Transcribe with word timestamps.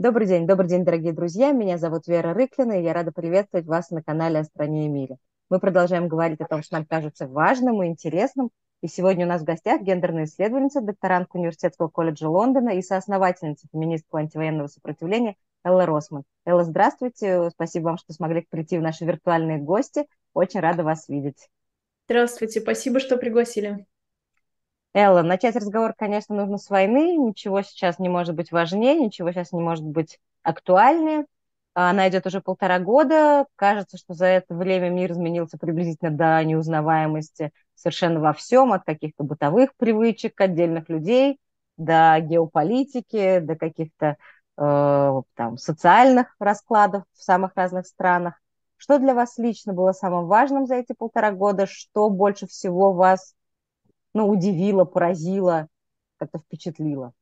Добрый 0.00 0.26
день, 0.26 0.46
добрый 0.46 0.66
день, 0.66 0.82
дорогие 0.82 1.12
друзья. 1.12 1.52
Меня 1.52 1.76
зовут 1.76 2.06
Вера 2.06 2.32
Рыклина, 2.32 2.80
и 2.80 2.82
я 2.82 2.94
рада 2.94 3.12
приветствовать 3.12 3.66
вас 3.66 3.90
на 3.90 4.02
канале 4.02 4.38
«О 4.38 4.44
стране 4.44 4.86
и 4.86 4.88
мире». 4.88 5.18
Мы 5.50 5.60
продолжаем 5.60 6.08
говорить 6.08 6.40
о 6.40 6.46
том, 6.46 6.62
что 6.62 6.76
нам 6.76 6.86
кажется 6.86 7.28
важным 7.28 7.82
и 7.82 7.86
интересным. 7.86 8.48
И 8.80 8.88
сегодня 8.88 9.26
у 9.26 9.28
нас 9.28 9.42
в 9.42 9.44
гостях 9.44 9.82
гендерная 9.82 10.24
исследовательница, 10.24 10.80
докторантка 10.80 11.36
Университетского 11.36 11.88
колледжа 11.88 12.30
Лондона 12.30 12.70
и 12.70 12.80
соосновательница 12.80 13.68
феминистского 13.70 14.20
антивоенного 14.20 14.68
сопротивления 14.68 15.36
Элла 15.64 15.84
Росман. 15.84 16.22
Элла, 16.46 16.64
здравствуйте. 16.64 17.50
Спасибо 17.50 17.88
вам, 17.88 17.98
что 17.98 18.14
смогли 18.14 18.46
прийти 18.48 18.78
в 18.78 18.82
наши 18.82 19.04
виртуальные 19.04 19.58
гости. 19.58 20.06
Очень 20.32 20.60
рада 20.60 20.82
вас 20.82 21.10
видеть. 21.10 21.50
Здравствуйте, 22.06 22.62
спасибо, 22.62 23.00
что 23.00 23.18
пригласили. 23.18 23.84
Элла, 24.92 25.22
начать 25.22 25.54
разговор, 25.54 25.94
конечно, 25.96 26.34
нужно 26.34 26.58
с 26.58 26.68
войны. 26.68 27.16
Ничего 27.16 27.62
сейчас 27.62 27.98
не 27.98 28.08
может 28.08 28.34
быть 28.34 28.50
важнее, 28.50 28.98
ничего 28.98 29.30
сейчас 29.30 29.52
не 29.52 29.60
может 29.60 29.84
быть 29.84 30.18
актуальнее. 30.42 31.26
Она 31.74 32.08
идет 32.08 32.26
уже 32.26 32.40
полтора 32.40 32.80
года. 32.80 33.46
Кажется, 33.54 33.96
что 33.96 34.14
за 34.14 34.26
это 34.26 34.54
время 34.54 34.90
мир 34.90 35.12
изменился 35.12 35.58
приблизительно 35.58 36.10
до 36.10 36.44
неузнаваемости 36.44 37.52
совершенно 37.76 38.18
во 38.20 38.32
всем, 38.32 38.72
от 38.72 38.84
каких-то 38.84 39.22
бытовых 39.22 39.76
привычек 39.76 40.40
отдельных 40.40 40.88
людей 40.88 41.38
до 41.76 42.18
геополитики, 42.20 43.38
до 43.38 43.54
каких-то 43.54 44.16
э, 44.58 45.22
там, 45.34 45.56
социальных 45.56 46.34
раскладов 46.40 47.04
в 47.14 47.22
самых 47.22 47.52
разных 47.54 47.86
странах. 47.86 48.34
Что 48.76 48.98
для 48.98 49.14
вас 49.14 49.38
лично 49.38 49.72
было 49.72 49.92
самым 49.92 50.26
важным 50.26 50.66
за 50.66 50.74
эти 50.74 50.94
полтора 50.94 51.30
года? 51.30 51.66
Что 51.66 52.10
больше 52.10 52.48
всего 52.48 52.92
вас 52.92 53.34
ну, 54.14 54.28
удивило, 54.28 54.84
поразило, 54.84 55.68
как-то 56.18 56.38
впечатлило? 56.38 57.12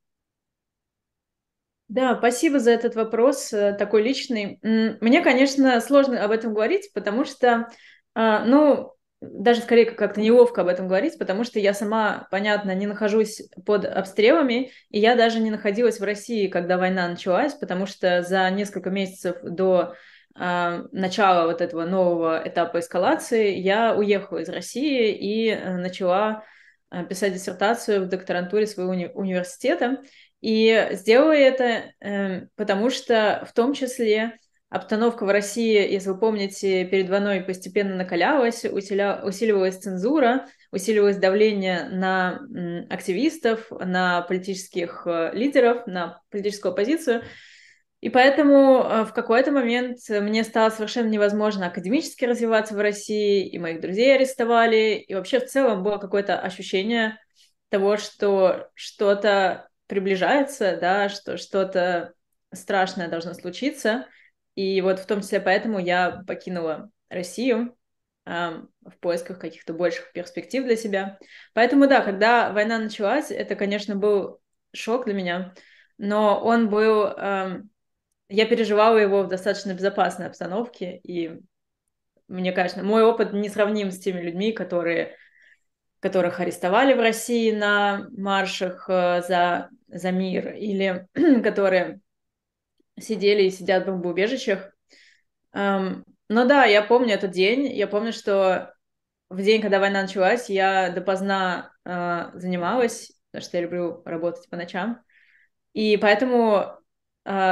Да, 1.89 2.17
спасибо 2.19 2.59
за 2.59 2.73
этот 2.73 2.95
вопрос, 2.97 3.53
э, 3.53 3.73
такой 3.73 4.03
личный. 4.03 4.59
Мне, 4.63 5.23
конечно, 5.23 5.81
сложно 5.81 6.23
об 6.23 6.31
этом 6.31 6.53
говорить, 6.53 6.91
потому 6.93 7.25
что, 7.25 7.69
а, 8.15 8.45
ну, 8.45 8.93
даже 9.21 9.63
скорее 9.63 9.87
как-то 9.87 10.21
неловко 10.21 10.61
об 10.61 10.69
этом 10.69 10.87
говорить, 10.87 11.19
потому 11.19 11.45
что 11.45 11.59
я 11.59 11.73
сама, 11.75 12.29
понятно, 12.31 12.75
не 12.75 12.87
нахожусь 12.87 13.43
под 13.65 13.85
обстрелами, 13.87 14.71
и 14.91 15.01
я 15.01 15.17
даже 15.17 15.41
не 15.41 15.51
находилась 15.51 15.99
в 15.99 16.05
России, 16.05 16.47
когда 16.47 16.77
война 16.77 17.09
началась, 17.09 17.55
потому 17.55 17.87
что 17.87 18.23
за 18.23 18.49
несколько 18.51 18.91
месяцев 18.91 19.39
до 19.43 19.95
э, 20.39 20.85
начала 20.93 21.47
вот 21.47 21.63
этого 21.63 21.85
нового 21.85 22.41
этапа 22.45 22.81
эскалации 22.81 23.57
я 23.57 23.95
уехала 23.95 24.39
из 24.39 24.49
России 24.51 25.11
и 25.13 25.49
э, 25.49 25.77
начала 25.79 26.45
писать 27.09 27.35
диссертацию 27.35 28.05
в 28.05 28.09
докторантуре 28.09 28.67
своего 28.67 28.93
уни- 28.93 29.11
университета. 29.15 30.03
И 30.41 30.89
сделала 30.93 31.33
это 31.33 31.93
э, 32.01 32.47
потому, 32.55 32.91
что 32.91 33.45
в 33.49 33.53
том 33.53 33.73
числе 33.73 34.37
обстановка 34.71 35.25
в 35.25 35.31
России, 35.31 35.91
если 35.91 36.11
вы 36.11 36.19
помните, 36.19 36.85
перед 36.85 37.09
войной 37.09 37.41
постепенно 37.41 37.97
накалялась, 37.97 38.65
усиля... 38.65 39.21
усиливалась 39.25 39.79
цензура, 39.79 40.47
усиливалось 40.71 41.17
давление 41.17 41.89
на 41.89 42.41
активистов, 42.91 43.71
на 43.71 44.23
политических 44.23 45.03
э, 45.07 45.31
лидеров, 45.33 45.87
на 45.87 46.21
политическую 46.31 46.73
оппозицию. 46.73 47.23
И 48.01 48.11
поэтому 48.11 48.83
э, 48.83 49.05
в 49.05 49.13
какой-то 49.13 49.51
момент 49.51 49.99
мне 50.09 50.45
стало 50.45 50.71
совершенно 50.71 51.09
невозможно 51.09 51.67
академически 51.67 52.25
развиваться 52.25 52.75
в 52.75 52.81
России, 52.81 53.49
и 53.49 53.59
моих 53.59 53.81
друзей 53.81 54.15
арестовали, 54.15 54.95
и 54.95 55.15
вообще 55.15 55.41
в 55.41 55.47
целом 55.47 55.83
было 55.83 55.99
какое-то 55.99 56.39
ощущение 56.39 57.19
того, 57.71 57.97
что 57.97 58.71
что-то 58.75 59.69
приближается, 59.89 60.79
да, 60.81 61.09
что 61.09 61.37
что-то 61.37 62.15
страшное 62.53 63.09
должно 63.09 63.35
случиться. 63.35 64.07
И 64.55 64.81
вот 64.81 65.01
в 65.01 65.07
том 65.07 65.21
числе 65.21 65.41
поэтому 65.41 65.79
я 65.79 66.23
покинула 66.27 66.91
Россию 67.09 67.77
э, 68.27 68.63
в 68.83 68.99
поисках 69.01 69.41
каких-то 69.41 69.73
больших 69.73 70.13
перспектив 70.13 70.65
для 70.65 70.77
себя. 70.77 71.19
Поэтому 71.53 71.89
да, 71.89 72.01
когда 72.03 72.53
война 72.53 72.79
началась, 72.79 73.33
это, 73.33 73.57
конечно, 73.57 73.97
был 73.97 74.41
шок 74.73 75.05
для 75.07 75.15
меня, 75.15 75.55
но 75.97 76.41
он 76.41 76.69
был 76.69 77.07
э, 77.07 77.63
я 78.29 78.47
переживала 78.47 78.97
его 78.97 79.23
в 79.23 79.29
достаточно 79.29 79.73
безопасной 79.73 80.27
обстановке, 80.27 80.99
и 80.99 81.41
мне 82.29 82.53
кажется, 82.53 82.83
мой 82.83 83.03
опыт 83.03 83.33
не 83.33 83.49
сравним 83.49 83.91
с 83.91 83.99
теми 83.99 84.21
людьми, 84.21 84.53
которые, 84.53 85.17
которых 86.01 86.41
арестовали 86.41 86.93
в 86.93 87.01
России 87.01 87.51
на 87.53 88.07
маршах 88.17 88.89
э, 88.89 89.23
за, 89.27 89.71
за 89.89 90.11
мир, 90.11 90.55
или 90.55 91.09
которые 91.43 92.01
сидели 92.99 93.45
и 93.45 93.51
сидят 93.51 93.85
в 93.85 93.87
бомбоубежищах. 93.87 94.73
Эм, 95.55 96.05
но 96.29 96.45
да, 96.45 96.65
я 96.65 96.83
помню 96.83 97.15
этот 97.15 97.31
день, 97.31 97.67
я 97.67 97.87
помню, 97.87 98.13
что 98.13 98.75
в 99.31 99.41
день, 99.41 99.63
когда 99.63 99.79
война 99.81 100.03
началась, 100.03 100.51
я 100.51 100.91
допоздна 100.91 101.73
э, 101.85 102.31
занималась, 102.35 103.13
потому 103.31 103.49
что 103.49 103.57
я 103.57 103.63
люблю 103.63 104.03
работать 104.05 104.49
по 104.51 104.57
ночам, 104.57 105.03
и 105.73 105.97
поэтому 105.97 106.78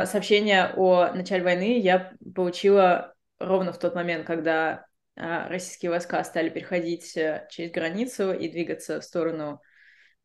сообщение 0.06 0.72
о 0.74 1.12
начале 1.12 1.44
войны 1.44 1.78
я 1.78 2.12
получила 2.34 3.14
ровно 3.38 3.72
в 3.72 3.78
тот 3.78 3.94
момент, 3.94 4.26
когда 4.26 4.86
а, 5.16 5.48
российские 5.48 5.90
войска 5.90 6.22
стали 6.24 6.48
переходить 6.48 7.16
э, 7.16 7.46
через 7.50 7.72
границу 7.72 8.32
и 8.32 8.48
двигаться 8.48 9.00
в 9.00 9.04
сторону, 9.04 9.60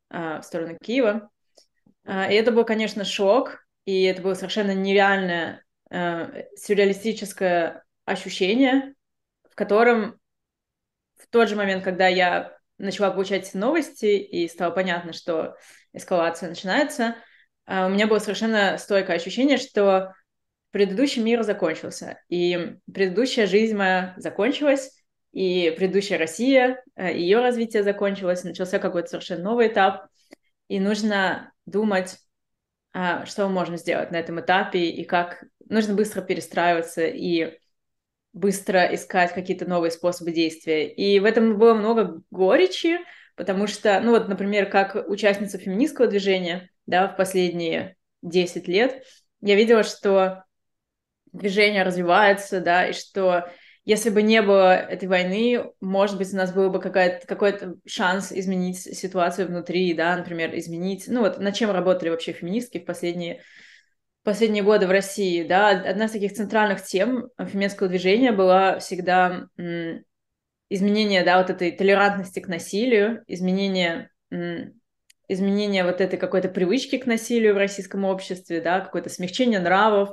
а, 0.10 0.40
в 0.40 0.46
сторону 0.46 0.78
Киева. 0.82 1.30
И 2.06 2.34
это 2.34 2.52
был, 2.52 2.66
конечно, 2.66 3.04
шок, 3.04 3.66
и 3.86 4.04
это 4.04 4.22
было 4.22 4.34
совершенно 4.34 4.74
нереальное, 4.74 5.64
сюрреалистическое 6.56 7.84
ощущение, 8.06 8.96
в 9.50 9.56
котором 9.56 10.20
в 11.18 11.28
тот 11.28 11.48
же 11.48 11.56
момент, 11.56 11.84
когда 11.84 12.08
я 12.08 12.58
начала 12.78 13.12
получать 13.12 13.54
новости 13.54 14.18
и 14.18 14.48
стало 14.48 14.72
понятно, 14.72 15.14
что 15.14 15.56
эскалация 15.94 16.50
начинается, 16.50 17.04
а, 17.04 17.16
у 17.72 17.90
меня 17.90 18.08
было 18.08 18.20
совершенно 18.20 18.78
стойкое 18.78 19.16
ощущение, 19.16 19.58
что 19.58 20.14
предыдущий 20.72 21.22
мир 21.22 21.44
закончился, 21.44 22.20
и 22.28 22.78
предыдущая 22.92 23.46
жизнь 23.46 23.76
моя 23.76 24.14
закончилась, 24.18 24.92
и 25.32 25.74
предыдущая 25.78 26.18
Россия, 26.18 26.84
э, 26.96 27.18
ее 27.18 27.40
развитие 27.40 27.84
закончилось, 27.84 28.44
начался 28.44 28.80
какой-то 28.80 29.10
совершенно 29.10 29.44
новый 29.44 29.68
этап, 29.68 30.08
и 30.68 30.80
нужно 30.80 31.54
думать, 31.66 32.18
а, 32.94 33.26
что 33.26 33.48
можем 33.48 33.78
сделать 33.78 34.12
на 34.12 34.18
этом 34.18 34.40
этапе, 34.42 34.90
и 34.90 35.04
как 35.06 35.44
нужно 35.70 35.94
быстро 35.94 36.22
перестраиваться 36.22 37.06
и 37.06 37.58
быстро 38.34 38.94
искать 38.94 39.34
какие-то 39.34 39.66
новые 39.66 39.92
способы 39.92 40.32
действия. 40.32 40.90
И 40.90 41.20
в 41.20 41.26
этом 41.26 41.58
было 41.58 41.74
много 41.74 42.22
горечи, 42.32 43.00
потому 43.36 43.68
что, 43.68 44.00
ну 44.02 44.12
вот, 44.12 44.28
например, 44.28 44.70
как 44.70 44.96
участница 45.08 45.58
феминистского 45.58 46.08
движения, 46.08 46.70
да, 46.86 47.08
в 47.08 47.18
последние 47.18 47.96
10 48.22 48.68
лет, 48.68 49.04
я 49.42 49.56
видела, 49.56 49.84
что 49.84 50.44
движение 51.32 51.84
развивается, 51.84 52.62
да, 52.62 52.88
и 52.88 52.94
что 52.94 53.50
если 53.84 54.12
бы 54.12 54.22
не 54.22 54.42
было 54.42 54.76
этой 54.76 55.08
войны, 55.08 55.72
может 55.82 56.18
быть, 56.18 56.32
у 56.34 56.38
нас 56.38 56.54
был 56.54 56.70
бы 56.70 56.80
какой-то 56.80 57.76
шанс 57.88 58.32
изменить 58.32 58.80
ситуацию 58.80 59.48
внутри, 59.48 59.94
да, 59.94 60.16
например, 60.16 60.56
изменить, 60.58 61.06
ну 61.08 61.22
вот 61.22 61.40
над 61.40 61.56
чем 61.56 61.72
работали 61.72 62.10
вообще 62.10 62.32
феминистки 62.32 62.80
в 62.80 62.86
последние, 62.86 63.42
последние 64.24 64.64
годы 64.64 64.86
в 64.86 64.92
России, 64.92 65.44
да, 65.44 65.70
одна 65.70 66.06
из 66.06 66.12
таких 66.12 66.34
центральных 66.34 66.84
тем 66.84 67.30
феминистского 67.40 67.90
движения 67.90 68.32
была 68.32 68.78
всегда 68.78 69.48
изменение, 70.70 71.24
да, 71.24 71.40
вот 71.40 71.50
этой 71.50 71.72
толерантности 71.72 72.40
к 72.40 72.48
насилию, 72.48 73.24
изменение, 73.28 74.12
изменение 75.32 75.84
вот 75.84 76.02
этой 76.02 76.18
какой-то 76.18 76.50
привычки 76.50 76.98
к 76.98 77.06
насилию 77.06 77.54
в 77.54 77.58
российском 77.58 78.06
обществе, 78.06 78.62
да, 78.62 78.82
какое-то 78.82 79.10
смягчение 79.10 79.60
нравов. 79.60 80.10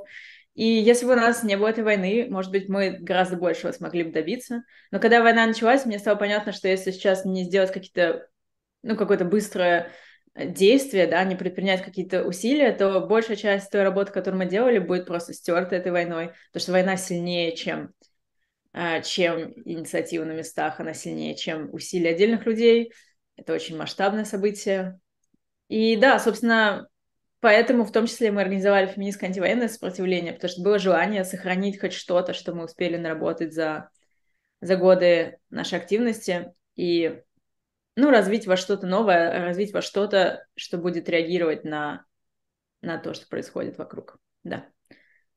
И 0.54 0.64
если 0.64 1.06
бы 1.06 1.12
у 1.12 1.16
нас 1.16 1.42
не 1.42 1.56
было 1.56 1.68
этой 1.68 1.84
войны, 1.84 2.26
может 2.28 2.50
быть, 2.50 2.68
мы 2.68 2.98
гораздо 2.98 3.36
большего 3.36 3.72
смогли 3.72 4.04
бы 4.04 4.12
добиться. 4.12 4.64
Но 4.90 4.98
когда 4.98 5.22
война 5.22 5.46
началась, 5.46 5.84
мне 5.84 5.98
стало 5.98 6.16
понятно, 6.16 6.52
что 6.52 6.68
если 6.68 6.90
сейчас 6.90 7.24
не 7.24 7.44
сделать 7.44 7.72
какие-то, 7.72 8.28
ну, 8.82 8.96
какое-то 8.96 9.24
быстрое 9.24 9.90
действие, 10.34 11.06
да, 11.06 11.24
не 11.24 11.36
предпринять 11.36 11.84
какие-то 11.84 12.24
усилия, 12.24 12.72
то 12.72 13.00
большая 13.00 13.36
часть 13.36 13.70
той 13.70 13.82
работы, 13.82 14.12
которую 14.12 14.38
мы 14.42 14.48
делали, 14.48 14.78
будет 14.78 15.06
просто 15.06 15.32
стерта 15.32 15.76
этой 15.76 15.92
войной, 15.92 16.32
потому 16.52 16.62
что 16.62 16.72
война 16.72 16.96
сильнее, 16.96 17.56
чем 17.56 17.92
а, 18.72 19.00
чем 19.00 19.54
инициатива 19.64 20.24
на 20.24 20.32
местах, 20.32 20.78
она 20.78 20.94
сильнее, 20.94 21.34
чем 21.34 21.72
усилия 21.72 22.10
отдельных 22.10 22.46
людей. 22.46 22.92
Это 23.36 23.52
очень 23.52 23.76
масштабное 23.76 24.24
событие. 24.24 25.00
И 25.68 25.96
да, 25.96 26.18
собственно, 26.18 26.88
поэтому 27.40 27.84
в 27.84 27.92
том 27.92 28.06
числе 28.06 28.32
мы 28.32 28.42
организовали 28.42 28.86
феминистское 28.86 29.28
антивоенное 29.28 29.68
сопротивление, 29.68 30.32
потому 30.32 30.50
что 30.50 30.62
было 30.62 30.78
желание 30.78 31.24
сохранить 31.24 31.80
хоть 31.80 31.92
что-то, 31.92 32.32
что 32.32 32.54
мы 32.54 32.64
успели 32.64 32.96
наработать 32.96 33.54
за, 33.54 33.90
за 34.60 34.76
годы 34.76 35.38
нашей 35.50 35.78
активности 35.78 36.54
и 36.74 37.22
ну, 37.96 38.10
развить 38.10 38.46
во 38.46 38.56
что-то 38.56 38.86
новое, 38.86 39.44
развить 39.44 39.72
во 39.72 39.82
что-то, 39.82 40.46
что 40.54 40.78
будет 40.78 41.08
реагировать 41.08 41.64
на, 41.64 42.04
на 42.80 42.98
то, 42.98 43.12
что 43.12 43.28
происходит 43.28 43.76
вокруг. 43.76 44.18
Да. 44.44 44.64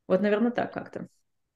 Вот, 0.07 0.21
наверное, 0.21 0.51
так 0.51 0.71
как-то. 0.71 1.07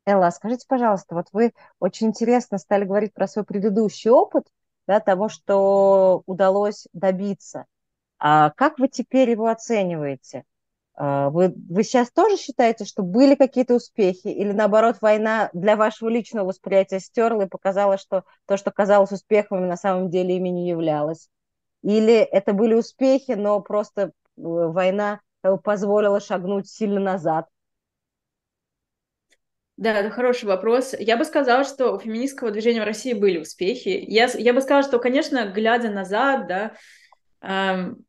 Элла, 0.06 0.30
скажите, 0.30 0.66
пожалуйста, 0.68 1.16
вот 1.16 1.28
вы 1.32 1.54
очень 1.80 2.08
интересно 2.08 2.58
стали 2.58 2.86
говорить 2.86 3.14
про 3.14 3.28
свой 3.28 3.46
предыдущий 3.46 4.10
опыт, 4.10 4.46
да, 4.88 5.00
того, 5.00 5.30
что 5.30 6.24
удалось 6.26 6.88
добиться. 6.94 7.66
А 8.28 8.50
как 8.50 8.80
вы 8.80 8.88
теперь 8.88 9.30
его 9.30 9.46
оцениваете? 9.50 10.46
А, 10.96 11.30
вы, 11.30 11.54
вы 11.70 11.84
сейчас 11.84 12.10
тоже 12.10 12.38
считаете, 12.38 12.84
что 12.84 13.04
были 13.04 13.36
какие-то 13.36 13.76
успехи, 13.76 14.30
или 14.30 14.52
наоборот, 14.52 14.98
война 15.00 15.52
для 15.54 15.76
вашего 15.76 16.10
личного 16.10 16.48
восприятия 16.48 17.00
стерла 17.00 17.44
и 17.44 17.48
показала, 17.48 18.00
что 18.00 18.24
то, 18.48 18.58
что 18.58 18.72
казалось 18.72 19.12
успехом, 19.12 19.68
на 19.68 19.78
самом 19.78 20.10
деле 20.10 20.38
ими 20.38 20.50
не 20.50 20.68
являлось? 20.68 21.30
Или 21.84 22.16
это 22.16 22.54
были 22.54 22.74
успехи, 22.74 23.34
но 23.34 23.60
просто 23.60 24.02
э, 24.02 24.12
война 24.38 25.22
э, 25.44 25.56
позволила 25.64 26.20
шагнуть 26.20 26.68
сильно 26.68 27.00
назад? 27.00 27.46
Да, 29.78 30.00
это 30.00 30.10
хороший 30.10 30.46
вопрос. 30.46 30.96
Я 30.98 31.18
бы 31.18 31.26
сказала, 31.26 31.64
что 31.64 31.92
у 31.92 32.00
феминистского 32.00 32.50
движения 32.50 32.82
в 32.82 32.86
России 32.86 33.14
были 33.14 33.38
успехи. 33.38 34.04
Я, 34.08 34.30
я 34.34 34.52
бы 34.52 34.62
сказала, 34.62 34.82
что, 34.82 34.98
конечно, 34.98 35.46
глядя 35.46 35.92
назад, 35.92 36.48
да, 36.48 36.72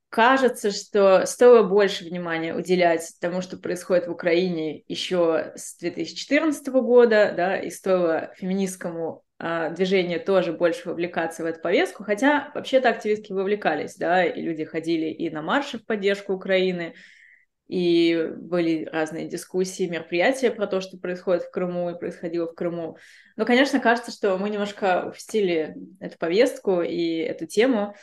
кажется, 0.08 0.70
что 0.70 1.26
стоило 1.26 1.62
больше 1.62 2.04
внимания 2.04 2.54
уделять 2.54 3.12
тому, 3.20 3.42
что 3.42 3.58
происходит 3.58 4.06
в 4.06 4.12
Украине 4.12 4.82
еще 4.88 5.52
с 5.56 5.76
2014 5.78 6.66
года, 6.68 7.34
да, 7.36 7.58
и 7.58 7.68
стоило 7.68 8.32
феминистскому 8.36 9.24
э, 9.38 9.74
движению 9.76 10.24
тоже 10.24 10.52
больше 10.52 10.88
вовлекаться 10.88 11.42
в 11.42 11.46
эту 11.46 11.60
повестку, 11.60 12.02
хотя 12.02 12.50
вообще-то 12.54 12.88
активистки 12.88 13.32
вовлекались, 13.32 13.96
да, 13.96 14.24
и 14.24 14.40
люди 14.40 14.64
ходили 14.64 15.06
и 15.06 15.28
на 15.28 15.42
марши 15.42 15.78
в 15.78 15.84
поддержку 15.84 16.32
Украины, 16.32 16.94
и 17.68 18.32
были 18.36 18.84
разные 18.84 19.28
дискуссии, 19.28 19.88
мероприятия 19.88 20.50
про 20.50 20.66
то, 20.66 20.80
что 20.80 20.98
происходит 20.98 21.44
в 21.44 21.50
Крыму 21.50 21.90
и 21.90 21.98
происходило 21.98 22.46
в 22.46 22.54
Крыму. 22.54 22.96
Но, 23.36 23.44
конечно, 23.44 23.80
кажется, 23.80 24.12
что 24.12 24.38
мы 24.38 24.50
немножко 24.50 25.06
упустили 25.08 25.76
эту 26.00 26.16
повестку 26.18 26.80
и 26.80 27.18
эту 27.18 27.46
тему. 27.46 27.94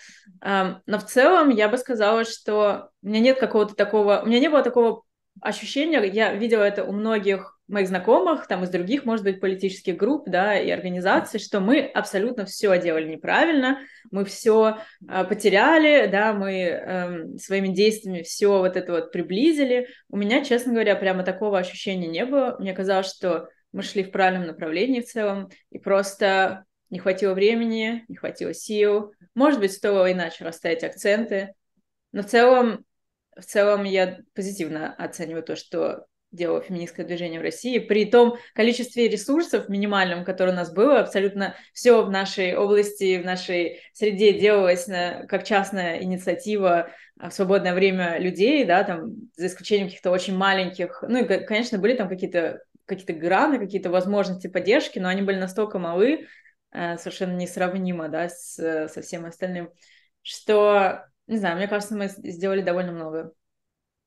Но 0.41 0.99
в 0.99 1.05
целом 1.05 1.49
я 1.49 1.69
бы 1.69 1.77
сказала, 1.77 2.25
что 2.25 2.89
у 3.01 3.07
меня 3.07 3.19
нет 3.19 3.39
какого-то 3.39 3.75
такого... 3.75 4.21
У 4.23 4.27
меня 4.27 4.39
не 4.39 4.49
было 4.49 4.63
такого 4.63 5.03
ощущения, 5.41 6.03
я 6.03 6.33
видела 6.33 6.63
это 6.63 6.83
у 6.83 6.91
многих 6.91 7.52
моих 7.73 7.87
знакомых, 7.87 8.47
там 8.47 8.63
из 8.63 8.69
других, 8.69 9.03
может 9.03 9.25
быть, 9.25 9.41
политических 9.41 9.97
групп, 9.97 10.29
да, 10.29 10.57
и 10.57 10.69
организаций, 10.69 11.39
что 11.39 11.59
мы 11.59 11.81
абсолютно 11.81 12.45
все 12.45 12.79
делали 12.79 13.09
неправильно, 13.09 13.79
мы 14.11 14.23
все 14.23 14.77
э, 15.07 15.23
потеряли, 15.25 16.07
да, 16.07 16.33
мы 16.33 16.53
э, 16.53 17.37
своими 17.37 17.69
действиями 17.69 18.21
все 18.21 18.59
вот 18.59 18.77
это 18.77 18.91
вот 18.93 19.11
приблизили. 19.11 19.87
У 20.09 20.17
меня, 20.17 20.43
честно 20.45 20.71
говоря, 20.71 20.95
прямо 20.95 21.23
такого 21.23 21.57
ощущения 21.57 22.07
не 22.07 22.25
было. 22.25 22.55
Мне 22.59 22.73
казалось, 22.73 23.09
что 23.09 23.49
мы 23.73 23.81
шли 23.81 24.03
в 24.03 24.11
правильном 24.11 24.47
направлении 24.47 25.01
в 25.01 25.05
целом, 25.05 25.49
и 25.71 25.79
просто 25.79 26.65
не 26.91 26.99
хватило 26.99 27.33
времени, 27.33 28.05
не 28.07 28.15
хватило 28.15 28.53
сил. 28.53 29.13
Может 29.33 29.59
быть, 29.59 29.73
стоило 29.73 30.11
иначе 30.11 30.45
расставить 30.45 30.83
акценты. 30.83 31.55
Но 32.11 32.21
в 32.21 32.27
целом, 32.27 32.85
в 33.35 33.43
целом 33.43 33.83
я 33.83 34.19
позитивно 34.35 34.93
оцениваю 34.93 35.41
то, 35.41 35.55
что 35.55 36.05
делало 36.33 36.61
феминистское 36.61 37.05
движение 37.05 37.39
в 37.39 37.43
России, 37.43 37.79
при 37.79 38.05
том 38.05 38.37
количестве 38.53 39.07
ресурсов 39.07 39.69
минимальном, 39.69 40.25
которое 40.25 40.51
у 40.51 40.55
нас 40.55 40.73
было, 40.73 40.99
абсолютно 40.99 41.55
все 41.73 42.03
в 42.03 42.09
нашей 42.09 42.57
области, 42.57 43.21
в 43.21 43.25
нашей 43.25 43.79
среде 43.93 44.33
делалось 44.33 44.87
на, 44.87 45.25
как 45.27 45.43
частная 45.45 46.01
инициатива 46.01 46.89
а, 47.19 47.29
в 47.29 47.33
свободное 47.33 47.73
время 47.73 48.17
людей, 48.19 48.65
да, 48.65 48.83
там, 48.83 49.13
за 49.37 49.47
исключением 49.47 49.87
каких-то 49.87 50.11
очень 50.11 50.35
маленьких, 50.35 51.03
ну 51.07 51.23
и, 51.23 51.45
конечно, 51.45 51.77
были 51.77 51.95
там 51.95 52.09
какие-то 52.09 52.61
какие-то 52.85 53.13
граны, 53.13 53.59
какие-то 53.59 53.89
возможности 53.89 54.47
поддержки, 54.47 54.99
но 54.99 55.07
они 55.07 55.21
были 55.21 55.39
настолько 55.39 55.79
малы, 55.79 56.27
э, 56.71 56.97
совершенно 56.97 57.37
несравнимо, 57.37 58.09
да, 58.09 58.27
с, 58.27 58.55
со 58.89 59.01
всем 59.01 59.25
остальным, 59.25 59.71
что, 60.21 61.05
не 61.27 61.37
знаю, 61.37 61.55
мне 61.55 61.69
кажется, 61.69 61.95
мы 61.95 62.07
сделали 62.09 62.61
довольно 62.61 62.91
много. 62.91 63.31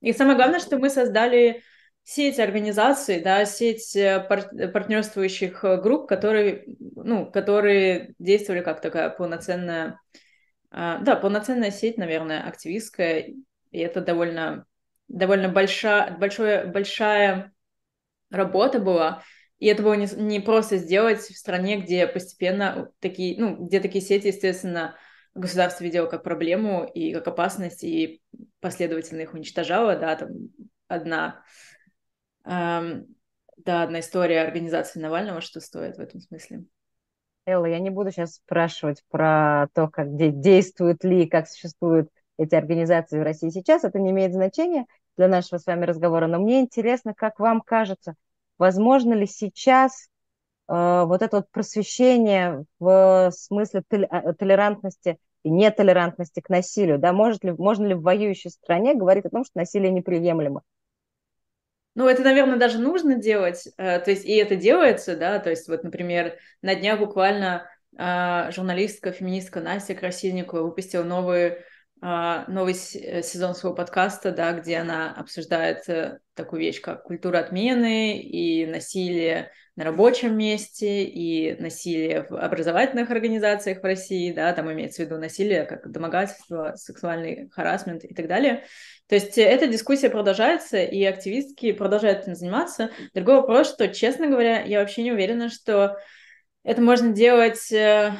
И 0.00 0.12
самое 0.12 0.36
главное, 0.36 0.60
что 0.60 0.78
мы 0.78 0.90
создали 0.90 1.62
сеть 2.06 2.38
организаций, 2.38 3.20
да, 3.20 3.44
сеть 3.44 3.96
э, 3.96 4.24
пар- 4.28 4.48
партнерствующих 4.72 5.64
э, 5.64 5.80
групп, 5.80 6.08
которые, 6.08 6.64
ну, 6.78 7.28
которые 7.28 8.14
действовали 8.20 8.62
как 8.62 8.80
такая 8.80 9.10
полноценная, 9.10 10.00
э, 10.70 10.98
да, 11.00 11.16
полноценная 11.16 11.72
сеть, 11.72 11.98
наверное, 11.98 12.46
активистская, 12.46 13.34
и 13.72 13.78
это 13.78 14.00
довольно, 14.00 14.66
довольно 15.08 15.48
большая, 15.48 16.16
большое, 16.16 16.66
большая 16.66 17.52
работа 18.30 18.78
была, 18.78 19.24
и 19.58 19.66
это 19.66 19.82
было 19.82 19.94
не, 19.94 20.06
не 20.14 20.38
просто 20.38 20.76
сделать 20.76 21.22
в 21.22 21.36
стране, 21.36 21.80
где 21.80 22.06
постепенно 22.06 22.88
такие, 23.00 23.34
ну, 23.36 23.66
где 23.66 23.80
такие 23.80 24.04
сети, 24.04 24.28
естественно, 24.28 24.94
государство 25.34 25.82
видело 25.82 26.06
как 26.06 26.22
проблему 26.22 26.84
и 26.84 27.12
как 27.12 27.26
опасность, 27.26 27.82
и 27.82 28.22
последовательно 28.60 29.22
их 29.22 29.34
уничтожало, 29.34 29.96
да, 29.96 30.14
там 30.14 30.28
одна 30.86 31.42
да, 32.46 33.82
одна 33.82 34.00
история 34.00 34.42
организации 34.42 35.00
Навального, 35.00 35.40
что 35.40 35.60
стоит 35.60 35.96
в 35.96 36.00
этом 36.00 36.20
смысле. 36.20 36.64
Элла, 37.46 37.66
я 37.66 37.78
не 37.78 37.90
буду 37.90 38.10
сейчас 38.10 38.34
спрашивать 38.34 39.02
про 39.08 39.68
то, 39.72 39.88
как 39.88 40.12
где 40.14 40.30
действуют 40.30 41.04
ли, 41.04 41.26
как 41.26 41.48
существуют 41.48 42.08
эти 42.38 42.54
организации 42.54 43.18
в 43.18 43.22
России 43.22 43.50
сейчас. 43.50 43.84
Это 43.84 43.98
не 43.98 44.10
имеет 44.10 44.32
значения 44.32 44.86
для 45.16 45.28
нашего 45.28 45.58
с 45.58 45.66
вами 45.66 45.84
разговора. 45.84 46.26
Но 46.26 46.38
мне 46.38 46.60
интересно, 46.60 47.14
как 47.14 47.38
вам 47.38 47.60
кажется, 47.60 48.14
возможно 48.58 49.14
ли 49.14 49.26
сейчас 49.26 50.08
э, 50.68 51.04
вот 51.06 51.22
это 51.22 51.38
вот 51.38 51.50
просвещение 51.50 52.64
в 52.78 53.30
смысле 53.32 53.82
э, 53.90 54.32
толерантности 54.34 55.18
и 55.44 55.50
нетолерантности 55.50 56.40
к 56.40 56.48
насилию, 56.48 56.98
да, 56.98 57.12
может 57.12 57.44
ли, 57.44 57.52
можно 57.52 57.86
ли 57.86 57.94
в 57.94 58.02
воюющей 58.02 58.50
стране 58.50 58.94
говорить 58.94 59.24
о 59.24 59.30
том, 59.30 59.44
что 59.44 59.58
насилие 59.58 59.92
неприемлемо? 59.92 60.62
Ну, 61.96 62.06
это, 62.08 62.22
наверное, 62.22 62.58
даже 62.58 62.78
нужно 62.78 63.14
делать, 63.14 63.66
э, 63.78 63.98
то 64.00 64.10
есть 64.10 64.26
и 64.26 64.36
это 64.36 64.54
делается, 64.54 65.16
да, 65.16 65.38
то 65.38 65.48
есть 65.48 65.66
вот, 65.66 65.82
например, 65.82 66.38
на 66.60 66.74
днях 66.74 66.98
буквально 66.98 67.70
э, 67.98 68.50
журналистка, 68.52 69.12
феминистка 69.12 69.62
Настя 69.62 69.94
Красильникова 69.94 70.60
выпустила 70.64 71.04
новый, 71.04 71.42
э, 71.46 71.56
новый 72.00 72.74
сезон 72.74 73.54
своего 73.54 73.74
подкаста, 73.74 74.30
да, 74.30 74.52
где 74.52 74.76
она 74.76 75.14
обсуждает 75.14 75.84
такую 76.34 76.60
вещь, 76.60 76.80
как 76.80 77.04
культура 77.04 77.38
отмены 77.38 78.18
и 78.20 78.66
насилие 78.66 79.50
на 79.76 79.84
рабочем 79.84 80.36
месте, 80.36 81.04
и 81.04 81.54
насилие 81.60 82.26
в 82.28 82.34
образовательных 82.34 83.10
организациях 83.10 83.80
в 83.80 83.84
России, 83.84 84.32
да, 84.32 84.52
там 84.54 84.72
имеется 84.72 85.02
в 85.02 85.04
виду 85.04 85.18
насилие 85.18 85.64
как 85.64 85.90
домогательство, 85.90 86.72
сексуальный 86.76 87.50
харасмент 87.50 88.02
и 88.04 88.14
так 88.14 88.26
далее. 88.26 88.64
То 89.06 89.14
есть 89.14 89.36
э, 89.36 89.42
эта 89.42 89.66
дискуссия 89.66 90.08
продолжается, 90.08 90.78
и 90.78 91.04
активистки 91.04 91.72
продолжают 91.72 92.22
этим 92.22 92.34
заниматься. 92.34 92.90
Другой 93.12 93.36
вопрос, 93.36 93.68
что, 93.68 93.88
честно 93.88 94.28
говоря, 94.28 94.62
я 94.62 94.80
вообще 94.80 95.02
не 95.02 95.12
уверена, 95.12 95.50
что 95.50 95.98
это 96.64 96.80
можно 96.80 97.12
делать 97.12 97.70
э, 97.70 98.12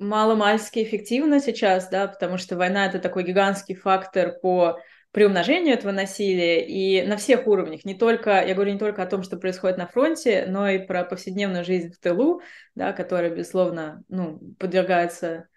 мало-мальски 0.00 0.82
эффективно 0.82 1.40
сейчас, 1.40 1.88
да, 1.88 2.06
потому 2.08 2.38
что 2.38 2.56
война— 2.56 2.86
это 2.88 2.98
такой 2.98 3.24
гигантский 3.24 3.74
фактор 3.74 4.38
по 4.40 4.78
приумножению 5.16 5.74
этого 5.74 5.92
насилия 5.92 6.66
и 6.66 7.06
на 7.06 7.16
всех 7.16 7.46
уровнях, 7.46 7.86
не 7.86 7.94
только, 7.94 8.44
я 8.44 8.54
говорю 8.54 8.74
не 8.74 8.78
только 8.78 9.02
о 9.02 9.06
том, 9.06 9.22
что 9.22 9.38
происходит 9.38 9.78
на 9.78 9.86
фронте, 9.86 10.44
но 10.46 10.68
и 10.68 10.78
про 10.78 11.04
повседневную 11.04 11.64
жизнь 11.64 11.90
в 11.90 11.98
тылу, 11.98 12.42
да, 12.74 12.92
которая, 12.92 13.30
безусловно, 13.30 14.04
ну, 14.08 14.38
подвергается 14.58 15.48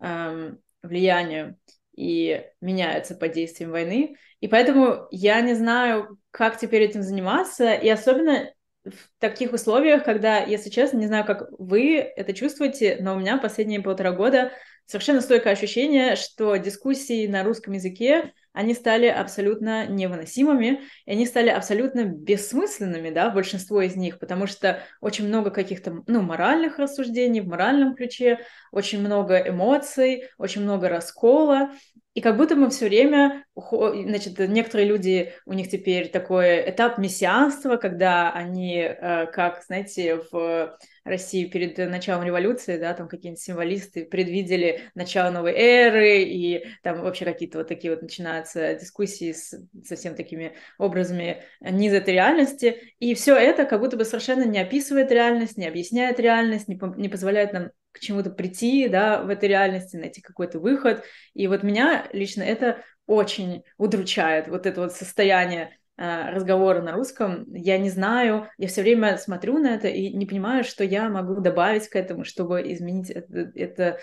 эм, 0.00 0.58
влиянию 0.82 1.56
и 1.94 2.44
меняются 2.60 3.14
под 3.14 3.32
действием 3.32 3.70
войны. 3.70 4.16
И 4.40 4.48
поэтому 4.48 5.06
я 5.10 5.40
не 5.40 5.54
знаю, 5.54 6.18
как 6.30 6.58
теперь 6.58 6.82
этим 6.82 7.02
заниматься, 7.02 7.72
и 7.72 7.88
особенно 7.88 8.50
в 8.86 9.20
таких 9.20 9.52
условиях, 9.52 10.04
когда, 10.04 10.38
если 10.38 10.70
честно, 10.70 10.98
не 10.98 11.06
знаю, 11.06 11.24
как 11.24 11.48
вы 11.58 11.96
это 11.96 12.32
чувствуете, 12.32 12.98
но 13.00 13.14
у 13.14 13.18
меня 13.18 13.38
последние 13.38 13.80
полтора 13.80 14.12
года 14.12 14.52
совершенно 14.86 15.20
стойкое 15.20 15.52
ощущение, 15.52 16.16
что 16.16 16.56
дискуссии 16.56 17.26
на 17.26 17.42
русском 17.42 17.74
языке 17.74 18.32
они 18.52 18.72
стали 18.72 19.06
абсолютно 19.06 19.86
невыносимыми, 19.86 20.80
и 21.04 21.10
они 21.10 21.26
стали 21.26 21.50
абсолютно 21.50 22.04
бессмысленными, 22.04 23.10
да, 23.10 23.28
большинство 23.28 23.82
из 23.82 23.96
них, 23.96 24.18
потому 24.18 24.46
что 24.46 24.80
очень 25.02 25.28
много 25.28 25.50
каких-то, 25.50 26.02
ну, 26.06 26.22
моральных 26.22 26.78
рассуждений 26.78 27.40
в 27.40 27.48
моральном 27.48 27.94
ключе, 27.94 28.40
очень 28.72 29.00
много 29.00 29.36
эмоций, 29.36 30.30
очень 30.38 30.62
много 30.62 30.88
раскола, 30.88 31.70
и 32.16 32.22
как 32.22 32.38
будто 32.38 32.56
мы 32.56 32.70
все 32.70 32.86
время, 32.86 33.44
значит, 33.54 34.38
некоторые 34.38 34.88
люди, 34.88 35.34
у 35.44 35.52
них 35.52 35.68
теперь 35.68 36.08
такой 36.08 36.70
этап 36.70 36.96
мессианства, 36.96 37.76
когда 37.76 38.32
они, 38.32 38.78
э, 38.78 39.26
как, 39.26 39.62
знаете, 39.66 40.22
в 40.32 40.78
России 41.04 41.44
перед 41.44 41.76
началом 41.76 42.24
революции, 42.24 42.78
да, 42.78 42.94
там 42.94 43.06
какие-нибудь 43.06 43.42
символисты 43.42 44.06
предвидели 44.06 44.80
начало 44.94 45.28
новой 45.28 45.52
эры, 45.52 46.22
и 46.22 46.64
там 46.82 47.02
вообще 47.02 47.26
какие-то 47.26 47.58
вот 47.58 47.68
такие 47.68 47.92
вот 47.92 48.00
начинаются 48.00 48.74
дискуссии 48.76 49.32
с 49.32 49.54
совсем 49.84 50.14
такими 50.14 50.54
образами 50.78 51.42
низа 51.60 51.96
этой 51.96 52.14
реальности, 52.14 52.94
и 52.98 53.14
все 53.14 53.36
это 53.36 53.66
как 53.66 53.80
будто 53.80 53.98
бы 53.98 54.06
совершенно 54.06 54.44
не 54.44 54.58
описывает 54.58 55.12
реальность, 55.12 55.58
не 55.58 55.66
объясняет 55.66 56.18
реальность, 56.18 56.66
не, 56.66 56.80
не 56.96 57.10
позволяет 57.10 57.52
нам 57.52 57.72
к 57.96 58.00
чему-то 58.00 58.30
прийти, 58.30 58.88
да, 58.88 59.22
в 59.22 59.30
этой 59.30 59.48
реальности, 59.48 59.96
найти 59.96 60.20
какой-то 60.20 60.60
выход. 60.60 61.02
И 61.32 61.48
вот 61.48 61.62
меня 61.62 62.06
лично 62.12 62.42
это 62.42 62.82
очень 63.06 63.64
удручает, 63.78 64.48
вот 64.48 64.66
это 64.66 64.82
вот 64.82 64.92
состояние 64.92 65.70
э, 65.96 66.30
разговора 66.30 66.82
на 66.82 66.92
русском. 66.92 67.46
Я 67.48 67.78
не 67.78 67.88
знаю, 67.88 68.48
я 68.58 68.68
все 68.68 68.82
время 68.82 69.16
смотрю 69.16 69.58
на 69.58 69.74
это 69.74 69.88
и 69.88 70.14
не 70.14 70.26
понимаю, 70.26 70.64
что 70.64 70.84
я 70.84 71.08
могу 71.08 71.40
добавить 71.40 71.88
к 71.88 71.96
этому, 71.96 72.24
чтобы 72.24 72.60
изменить 72.72 73.10
это, 73.10 73.50
это 73.54 73.98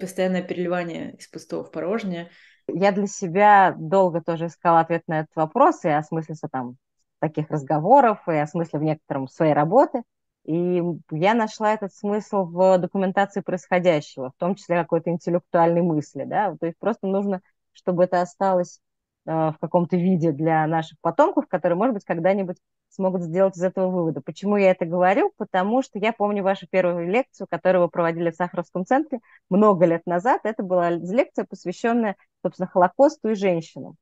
постоянное 0.00 0.42
переливание 0.42 1.14
из 1.14 1.28
пустого 1.28 1.64
в 1.64 1.70
порожнее. 1.70 2.30
Я 2.66 2.92
для 2.92 3.06
себя 3.06 3.74
долго 3.78 4.22
тоже 4.22 4.46
искала 4.46 4.80
ответ 4.80 5.02
на 5.06 5.20
этот 5.20 5.34
вопрос 5.36 5.84
и 5.84 5.88
осмыслился 5.88 6.48
там 6.50 6.76
таких 7.20 7.50
разговоров, 7.50 8.18
и 8.26 8.32
о 8.32 8.46
смысле 8.46 8.78
в 8.78 8.82
некотором 8.82 9.28
своей 9.28 9.52
работы. 9.52 10.02
И 10.44 10.82
я 11.10 11.34
нашла 11.34 11.74
этот 11.74 11.92
смысл 11.94 12.44
в 12.44 12.78
документации 12.78 13.40
происходящего, 13.40 14.30
в 14.30 14.40
том 14.40 14.54
числе 14.54 14.76
какой-то 14.76 15.10
интеллектуальной 15.10 15.82
мысли. 15.82 16.24
Да? 16.24 16.56
То 16.58 16.66
есть 16.66 16.78
просто 16.78 17.06
нужно, 17.06 17.42
чтобы 17.72 18.04
это 18.04 18.20
осталось 18.20 18.80
э, 19.26 19.30
в 19.30 19.56
каком-то 19.60 19.96
виде 19.96 20.32
для 20.32 20.66
наших 20.66 20.98
потомков, 21.00 21.46
которые, 21.46 21.76
может 21.76 21.94
быть, 21.94 22.04
когда-нибудь 22.04 22.56
смогут 22.88 23.22
сделать 23.22 23.56
из 23.56 23.62
этого 23.62 23.88
выводы. 23.90 24.20
Почему 24.20 24.56
я 24.56 24.70
это 24.70 24.84
говорю? 24.84 25.32
Потому 25.36 25.82
что 25.82 25.98
я 25.98 26.12
помню 26.12 26.42
вашу 26.42 26.66
первую 26.68 27.08
лекцию, 27.08 27.46
которую 27.48 27.82
вы 27.82 27.88
проводили 27.88 28.30
в 28.30 28.36
Сахаровском 28.36 28.84
центре 28.84 29.20
много 29.48 29.86
лет 29.86 30.06
назад. 30.06 30.40
Это 30.44 30.62
была 30.62 30.90
лекция, 30.90 31.44
посвященная, 31.44 32.16
собственно, 32.42 32.68
Холокосту 32.68 33.30
и 33.30 33.34
женщинам. 33.34 33.96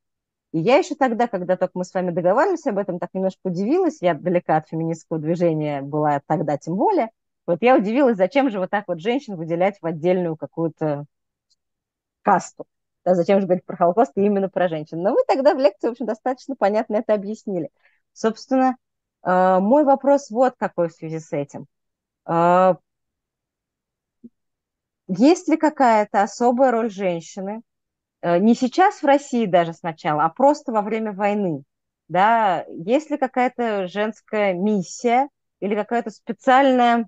И 0.53 0.59
я 0.61 0.77
еще 0.79 0.95
тогда, 0.95 1.29
когда 1.29 1.57
только 1.57 1.79
мы 1.79 1.85
с 1.85 1.93
вами 1.93 2.11
договаривались 2.11 2.67
об 2.67 2.79
этом, 2.79 2.99
так 2.99 3.11
немножко 3.13 3.41
удивилась, 3.45 3.99
я 4.01 4.15
далека 4.15 4.57
от 4.57 4.69
феминистского 4.69 5.19
движения 5.19 5.83
была 5.83 6.23
тогда 6.27 6.57
тем 6.57 6.77
более, 6.77 7.11
вот 7.47 7.59
я 7.63 7.77
удивилась, 7.77 8.17
зачем 8.17 8.51
же 8.51 8.59
вот 8.59 8.71
так 8.71 8.85
вот 8.89 9.01
женщин 9.01 9.37
выделять 9.37 9.79
в 9.81 9.87
отдельную 9.87 10.37
какую-то 10.37 11.05
касту. 12.23 12.67
Да, 13.05 13.15
зачем 13.15 13.41
же 13.41 13.47
говорить 13.47 13.65
про 13.65 13.77
Холокост 13.77 14.13
и 14.17 14.23
именно 14.23 14.49
про 14.49 14.69
женщин. 14.69 15.03
Но 15.03 15.13
вы 15.13 15.19
тогда 15.27 15.55
в 15.55 15.59
лекции, 15.59 15.89
в 15.89 15.93
общем, 15.93 16.07
достаточно 16.07 16.57
понятно 16.57 16.97
это 16.97 17.15
объяснили. 17.15 17.71
Собственно, 18.13 18.77
э, 19.25 19.59
мой 19.61 19.85
вопрос 19.85 20.31
вот 20.31 20.55
какой 20.59 20.89
в 20.89 20.93
связи 20.93 21.19
с 21.21 21.33
этим. 21.33 21.67
Э, 22.27 22.75
есть 25.09 25.49
ли 25.49 25.57
какая-то 25.57 26.23
особая 26.23 26.71
роль 26.71 26.91
женщины 26.91 27.63
не 28.23 28.55
сейчас 28.55 29.03
в 29.03 29.07
России 29.07 29.47
даже 29.47 29.73
сначала, 29.73 30.25
а 30.25 30.29
просто 30.29 30.73
во 30.73 30.83
время 30.83 31.13
войны. 31.13 31.63
Да, 32.09 32.65
есть 32.69 33.11
ли 33.11 33.19
какая-то 33.19 33.87
женская 33.87 34.55
миссия 34.55 35.29
или 35.61 35.75
какая-то 35.75 36.11
специальная, 36.11 37.07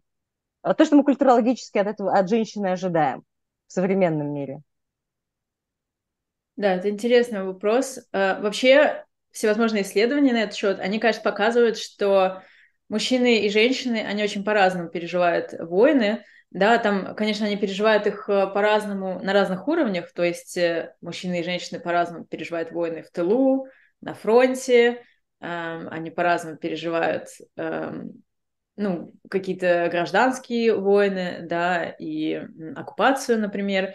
э, 0.62 0.74
то, 0.74 0.84
что 0.84 0.96
мы 0.96 1.04
культурологически 1.04 1.78
от, 1.78 1.86
этого, 1.86 2.12
от 2.16 2.28
женщины 2.28 2.68
ожидаем 2.68 3.22
в 3.66 3.72
современном 3.72 4.32
мире? 4.32 4.60
Да, 6.56 6.74
это 6.74 6.90
интересный 6.90 7.44
вопрос. 7.44 7.98
Э, 8.12 8.40
вообще, 8.42 9.04
всевозможные 9.30 9.82
исследования 9.84 10.32
на 10.34 10.42
этот 10.42 10.54
счет, 10.54 10.78
они, 10.80 10.98
конечно, 10.98 11.22
показывают, 11.22 11.78
что 11.78 12.42
мужчины 12.90 13.38
и 13.38 13.48
женщины, 13.48 14.04
они 14.06 14.22
очень 14.22 14.44
по-разному 14.44 14.90
переживают 14.90 15.54
войны, 15.58 16.24
да, 16.50 16.78
там, 16.78 17.14
конечно, 17.14 17.46
они 17.46 17.56
переживают 17.56 18.06
их 18.06 18.28
э, 18.28 18.48
по-разному, 18.48 19.20
на 19.22 19.32
разных 19.32 19.68
уровнях, 19.68 20.12
то 20.12 20.24
есть 20.24 20.56
э, 20.56 20.94
мужчины 21.00 21.40
и 21.40 21.44
женщины 21.44 21.78
по-разному 21.78 22.24
переживают 22.24 22.72
войны 22.72 23.02
в 23.02 23.10
тылу, 23.10 23.68
на 24.00 24.14
фронте, 24.14 25.02
эм, 25.40 25.88
они 25.90 26.10
по-разному 26.10 26.56
переживают 26.56 27.28
эм, 27.56 28.22
ну, 28.76 29.12
какие-то 29.30 29.88
гражданские 29.90 30.74
войны, 30.74 31.40
да, 31.42 31.84
и 31.84 32.42
оккупацию, 32.74 33.38
например. 33.38 33.94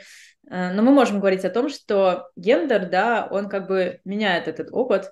Э, 0.50 0.71
но 0.71 0.81
мы 0.81 0.91
можем 0.91 1.19
говорить 1.19 1.43
о 1.43 1.50
том, 1.50 1.67
что 1.67 2.29
гендер, 2.38 2.88
да, 2.89 3.27
он 3.29 3.50
как 3.50 3.67
бы 3.67 4.00
меняет 4.05 4.47
этот 4.47 4.69
опыт. 4.71 5.12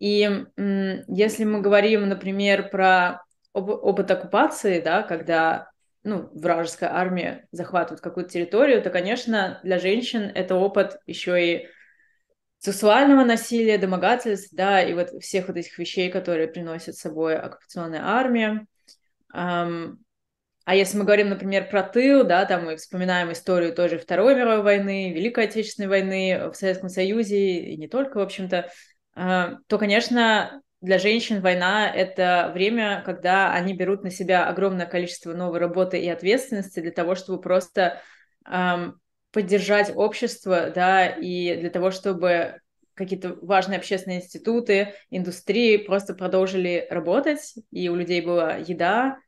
И 0.00 0.46
если 0.56 1.44
мы 1.44 1.60
говорим, 1.60 2.08
например, 2.08 2.70
про 2.70 3.22
опыт 3.52 4.10
оккупации, 4.10 4.80
да, 4.80 5.02
когда 5.02 5.70
ну, 6.02 6.30
вражеская 6.32 6.92
армия 6.92 7.46
захватывает 7.52 8.00
какую-то 8.00 8.30
территорию, 8.30 8.82
то, 8.82 8.90
конечно, 8.90 9.60
для 9.62 9.78
женщин 9.78 10.22
это 10.34 10.54
опыт 10.54 10.98
еще 11.06 11.44
и 11.44 11.68
сексуального 12.58 13.24
насилия, 13.24 13.78
домогательств, 13.78 14.50
да, 14.52 14.82
и 14.82 14.94
вот 14.94 15.10
всех 15.22 15.48
вот 15.48 15.56
этих 15.56 15.78
вещей, 15.78 16.10
которые 16.10 16.48
приносит 16.48 16.94
с 16.94 17.00
собой 17.00 17.36
оккупационная 17.36 18.02
армия. 18.02 18.66
А 20.70 20.74
если 20.74 20.98
мы 20.98 21.04
говорим, 21.04 21.30
например, 21.30 21.68
про 21.68 21.82
тыл, 21.82 22.22
да, 22.24 22.44
там 22.44 22.66
мы 22.66 22.76
вспоминаем 22.76 23.32
историю 23.32 23.74
тоже 23.74 23.98
Второй 23.98 24.36
мировой 24.36 24.62
войны, 24.62 25.12
Великой 25.12 25.44
Отечественной 25.44 25.88
войны 25.88 26.50
в 26.50 26.54
Советском 26.54 26.90
Союзе, 26.90 27.60
и 27.60 27.76
не 27.76 27.88
только, 27.88 28.18
в 28.18 28.20
общем-то, 28.20 28.70
uh, 29.16 29.56
то, 29.66 29.78
конечно, 29.78 30.62
для 30.80 30.98
женщин 30.98 31.40
война— 31.40 31.90
это 31.94 32.50
время, 32.54 33.02
когда 33.04 33.52
они 33.52 33.74
берут 33.74 34.02
на 34.02 34.10
себя 34.10 34.46
огромное 34.46 34.86
количество 34.86 35.32
новой 35.34 35.58
работы 35.58 36.00
и 36.00 36.08
ответственности 36.08 36.80
для 36.80 36.90
того, 36.90 37.14
чтобы 37.14 37.40
просто 37.40 38.00
эм, 38.46 38.98
поддержать 39.30 39.92
общество, 39.94 40.70
да, 40.74 41.06
и 41.06 41.56
для 41.56 41.70
того, 41.70 41.90
чтобы 41.90 42.60
какие-то 42.94 43.36
важные 43.42 43.78
общественные 43.78 44.20
институты, 44.20 44.94
индустрии 45.10 45.76
просто 45.76 46.14
продолжили 46.14 46.86
работать, 46.90 47.54
и 47.70 47.88
у 47.88 47.94
людей 47.94 48.20
была 48.20 48.56
еда, 48.56 49.18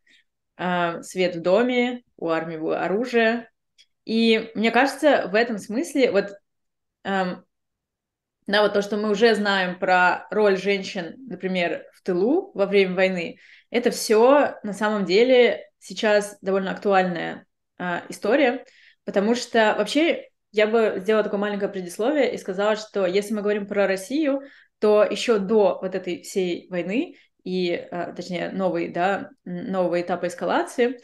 э, 0.57 1.03
свет 1.03 1.37
в 1.37 1.43
доме, 1.43 2.03
у 2.17 2.29
армии 2.29 2.57
было 2.57 2.81
оружие. 2.83 3.51
И 4.05 4.51
мне 4.55 4.71
кажется, 4.71 5.29
в 5.31 5.35
этом 5.35 5.59
смысле 5.59 6.11
вот 6.11 6.31
эм, 7.05 7.45
да, 8.53 8.63
вот 8.63 8.75
то, 8.75 8.83
что 8.83 8.99
мы 8.99 9.11
уже 9.11 9.35
знаем 9.35 9.79
про 9.79 10.27
роль 10.31 10.59
женщин, 10.59 11.15
например, 11.27 11.87
в 11.95 12.03
тылу 12.03 12.53
во 12.55 12.67
время 12.67 12.95
войны, 12.95 13.39
это 13.71 13.91
все 13.91 14.57
на 14.63 14.75
самом 14.75 15.07
деле 15.07 15.67
сейчас 15.79 16.37
довольно 16.43 16.73
актуальная 16.73 17.47
а, 17.79 18.05
история, 18.11 18.67
потому 19.05 19.35
что 19.35 19.75
вообще 19.79 20.29
я 20.51 20.67
бы 20.67 20.97
сделала 20.99 21.25
такое 21.25 21.41
маленькое 21.41 21.71
предисловие 21.71 22.35
и 22.35 22.37
сказала, 22.37 22.77
что 22.77 23.07
если 23.07 23.33
мы 23.33 23.41
говорим 23.41 23.67
про 23.67 23.87
Россию, 23.87 24.43
то 24.79 25.03
еще 25.03 25.39
до 25.39 25.79
вот 25.81 25.95
этой 25.95 26.23
всей 26.23 26.69
войны 26.69 27.17
и, 27.45 27.73
а, 27.91 28.13
точнее, 28.13 28.51
новый, 28.51 28.91
да, 28.93 29.31
нового 29.47 30.01
этапа 30.01 30.27
эскалации, 30.27 31.01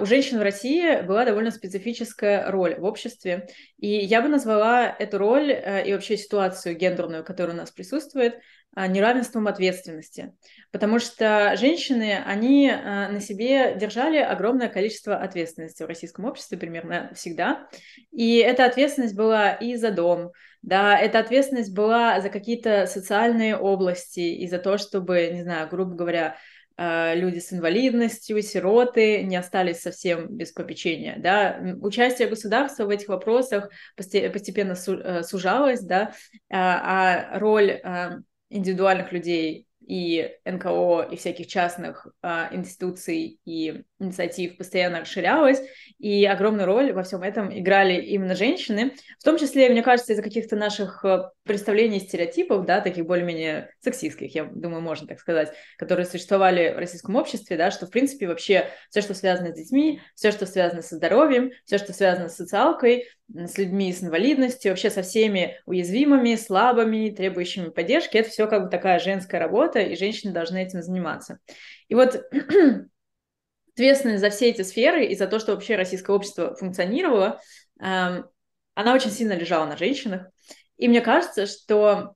у 0.00 0.06
женщин 0.06 0.38
в 0.38 0.42
России 0.42 1.02
была 1.02 1.24
довольно 1.24 1.50
специфическая 1.50 2.50
роль 2.50 2.76
в 2.78 2.84
обществе, 2.84 3.46
и 3.78 3.88
я 3.88 4.22
бы 4.22 4.28
назвала 4.28 4.86
эту 4.98 5.18
роль 5.18 5.52
э, 5.52 5.86
и 5.86 5.92
вообще 5.92 6.16
ситуацию 6.16 6.76
гендерную, 6.76 7.22
которая 7.24 7.54
у 7.54 7.58
нас 7.58 7.70
присутствует, 7.70 8.36
а, 8.78 8.88
неравенством 8.88 9.48
ответственности. 9.48 10.34
Потому 10.70 10.98
что 10.98 11.56
женщины, 11.56 12.22
они 12.26 12.70
а, 12.70 13.08
на 13.08 13.20
себе 13.20 13.74
держали 13.74 14.18
огромное 14.18 14.68
количество 14.68 15.16
ответственности 15.16 15.82
в 15.82 15.86
российском 15.86 16.26
обществе 16.26 16.58
примерно 16.58 17.10
всегда. 17.14 17.68
И 18.12 18.36
эта 18.36 18.66
ответственность 18.66 19.16
была 19.16 19.52
и 19.52 19.76
за 19.76 19.92
дом, 19.92 20.30
да, 20.60 20.98
эта 20.98 21.20
ответственность 21.20 21.74
была 21.74 22.20
за 22.20 22.28
какие-то 22.28 22.86
социальные 22.86 23.56
области, 23.56 24.20
и 24.20 24.46
за 24.46 24.58
то, 24.58 24.76
чтобы, 24.76 25.30
не 25.32 25.42
знаю, 25.42 25.70
грубо 25.70 25.94
говоря, 25.94 26.26
а, 26.28 26.36
люди 26.78 27.38
с 27.38 27.52
инвалидностью, 27.52 28.42
сироты 28.42 29.22
не 29.22 29.36
остались 29.36 29.80
совсем 29.80 30.28
без 30.28 30.52
попечения, 30.52 31.16
да, 31.18 31.58
участие 31.80 32.28
государства 32.28 32.84
в 32.84 32.90
этих 32.90 33.08
вопросах 33.08 33.70
постепенно 33.96 34.74
э, 34.74 35.22
сужалось, 35.22 35.80
да, 35.80 36.12
а, 36.50 37.32
а 37.32 37.38
роль 37.38 37.80
индивидуальных 38.50 39.12
людей 39.12 39.65
и 39.86 40.36
НКО, 40.44 41.08
и 41.10 41.16
всяких 41.16 41.46
частных 41.46 42.08
а, 42.20 42.48
институций 42.52 43.38
и 43.44 43.84
инициатив 43.98 44.56
постоянно 44.58 45.00
расширялась, 45.00 45.62
и 45.98 46.24
огромную 46.26 46.66
роль 46.66 46.92
во 46.92 47.02
всем 47.04 47.22
этом 47.22 47.56
играли 47.56 48.00
именно 48.00 48.34
женщины, 48.34 48.94
в 49.18 49.24
том 49.24 49.38
числе, 49.38 49.70
мне 49.70 49.82
кажется, 49.82 50.12
из-за 50.12 50.22
каких-то 50.22 50.56
наших 50.56 51.04
э, 51.04 51.30
представлений, 51.44 52.00
стереотипов, 52.00 52.66
да, 52.66 52.80
таких 52.80 53.06
более-менее 53.06 53.70
сексистских, 53.80 54.34
я 54.34 54.44
думаю, 54.44 54.82
можно 54.82 55.06
так 55.06 55.20
сказать, 55.20 55.52
которые 55.78 56.04
существовали 56.04 56.74
в 56.74 56.78
российском 56.78 57.14
обществе, 57.14 57.56
да, 57.56 57.70
что, 57.70 57.86
в 57.86 57.90
принципе, 57.90 58.26
вообще 58.26 58.68
все, 58.90 59.00
что 59.00 59.14
связано 59.14 59.52
с 59.52 59.56
детьми, 59.56 60.00
все, 60.14 60.32
что 60.32 60.46
связано 60.46 60.82
со 60.82 60.96
здоровьем, 60.96 61.52
все, 61.64 61.78
что 61.78 61.92
связано 61.92 62.28
с 62.28 62.36
социалкой, 62.36 63.06
с 63.32 63.58
людьми 63.58 63.92
с 63.92 64.02
инвалидностью, 64.02 64.70
вообще 64.70 64.90
со 64.90 65.02
всеми 65.02 65.60
уязвимыми, 65.66 66.36
слабыми, 66.36 67.10
требующими 67.10 67.70
поддержки. 67.70 68.16
Это 68.16 68.30
все 68.30 68.46
как 68.46 68.64
бы 68.64 68.70
такая 68.70 68.98
женская 68.98 69.38
работа, 69.38 69.80
и 69.80 69.96
женщины 69.96 70.32
должны 70.32 70.62
этим 70.62 70.82
заниматься. 70.82 71.38
И 71.88 71.94
вот 71.94 72.24
ответственность 73.74 74.20
за 74.20 74.30
все 74.30 74.50
эти 74.50 74.62
сферы 74.62 75.06
и 75.06 75.16
за 75.16 75.26
то, 75.26 75.38
что 75.38 75.52
вообще 75.52 75.76
российское 75.76 76.12
общество 76.14 76.54
функционировало, 76.54 77.40
эм, 77.80 78.26
она 78.74 78.94
очень 78.94 79.10
сильно 79.10 79.32
лежала 79.32 79.66
на 79.66 79.76
женщинах. 79.76 80.28
И 80.76 80.88
мне 80.88 81.00
кажется, 81.00 81.46
что 81.46 82.14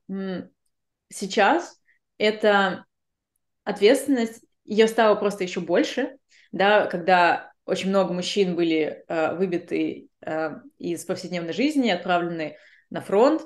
сейчас 1.09 1.79
эта 2.17 2.85
ответственность, 3.63 4.43
ее 4.63 4.87
стало 4.87 5.15
просто 5.15 5.43
еще 5.43 5.59
больше, 5.59 6.17
да, 6.51 6.85
когда 6.85 7.51
очень 7.65 7.89
много 7.89 8.13
мужчин 8.13 8.55
были 8.55 9.03
э, 9.07 9.35
выбиты 9.35 10.10
из 10.77 11.05
повседневной 11.05 11.53
жизни, 11.53 11.89
отправлены 11.89 12.57
на 12.89 13.01
фронт, 13.01 13.41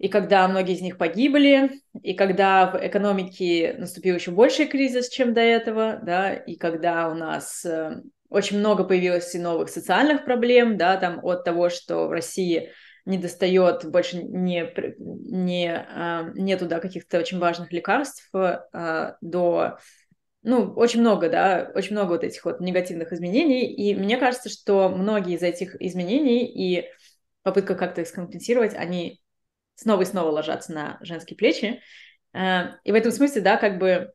и 0.00 0.08
когда 0.08 0.48
многие 0.48 0.76
из 0.76 0.80
них 0.80 0.96
погибли, 0.96 1.82
и 2.02 2.14
когда 2.14 2.70
в 2.70 2.86
экономике 2.86 3.74
наступил 3.76 4.14
еще 4.14 4.30
больший 4.30 4.66
кризис, 4.66 5.10
чем 5.10 5.34
до 5.34 5.42
этого, 5.42 6.00
да, 6.02 6.32
и 6.32 6.56
когда 6.56 7.10
у 7.10 7.14
нас 7.14 7.66
э, 7.66 8.00
очень 8.30 8.60
много 8.60 8.84
появилось 8.84 9.34
и 9.34 9.38
новых 9.38 9.68
социальных 9.68 10.24
проблем, 10.24 10.78
да, 10.78 10.96
там 10.96 11.20
от 11.22 11.44
того, 11.44 11.68
что 11.68 12.08
в 12.08 12.12
России 12.12 12.70
не 13.04 13.18
достает, 13.18 13.84
больше 13.84 14.22
не, 14.22 14.72
не, 14.98 15.70
а, 15.70 16.30
нету, 16.34 16.64
да, 16.66 16.80
каких-то 16.80 17.18
очень 17.18 17.38
важных 17.38 17.70
лекарств 17.70 18.30
до 18.32 19.78
ну, 20.42 20.72
очень 20.74 21.00
много, 21.00 21.28
да, 21.28 21.70
очень 21.74 21.92
много 21.92 22.12
вот 22.12 22.24
этих 22.24 22.44
вот 22.44 22.60
негативных 22.60 23.12
изменений, 23.12 23.72
и 23.72 23.94
мне 23.94 24.16
кажется, 24.16 24.48
что 24.48 24.88
многие 24.88 25.34
из 25.34 25.42
этих 25.42 25.80
изменений 25.80 26.46
и 26.46 26.88
попытка 27.42 27.74
как-то 27.74 28.00
их 28.00 28.08
скомпенсировать, 28.08 28.74
они 28.74 29.20
снова 29.74 30.02
и 30.02 30.06
снова 30.06 30.30
ложатся 30.30 30.72
на 30.72 30.98
женские 31.02 31.36
плечи, 31.36 31.82
а, 32.32 32.76
и 32.84 32.92
в 32.92 32.94
этом 32.94 33.12
смысле, 33.12 33.42
да, 33.42 33.56
как 33.56 33.78
бы, 33.78 34.12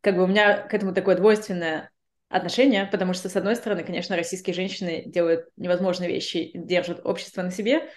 как 0.00 0.16
бы 0.16 0.24
у 0.24 0.26
меня 0.26 0.58
к 0.66 0.74
этому 0.74 0.92
такое 0.92 1.16
двойственное 1.16 1.90
отношения, 2.28 2.88
потому 2.90 3.12
что, 3.12 3.28
с 3.28 3.36
одной 3.36 3.56
стороны, 3.56 3.84
конечно, 3.84 4.16
российские 4.16 4.54
женщины 4.54 5.04
делают 5.06 5.46
невозможные 5.56 6.08
вещи, 6.08 6.50
держат 6.54 7.04
общество 7.04 7.42
на 7.42 7.50
себе, 7.50 7.88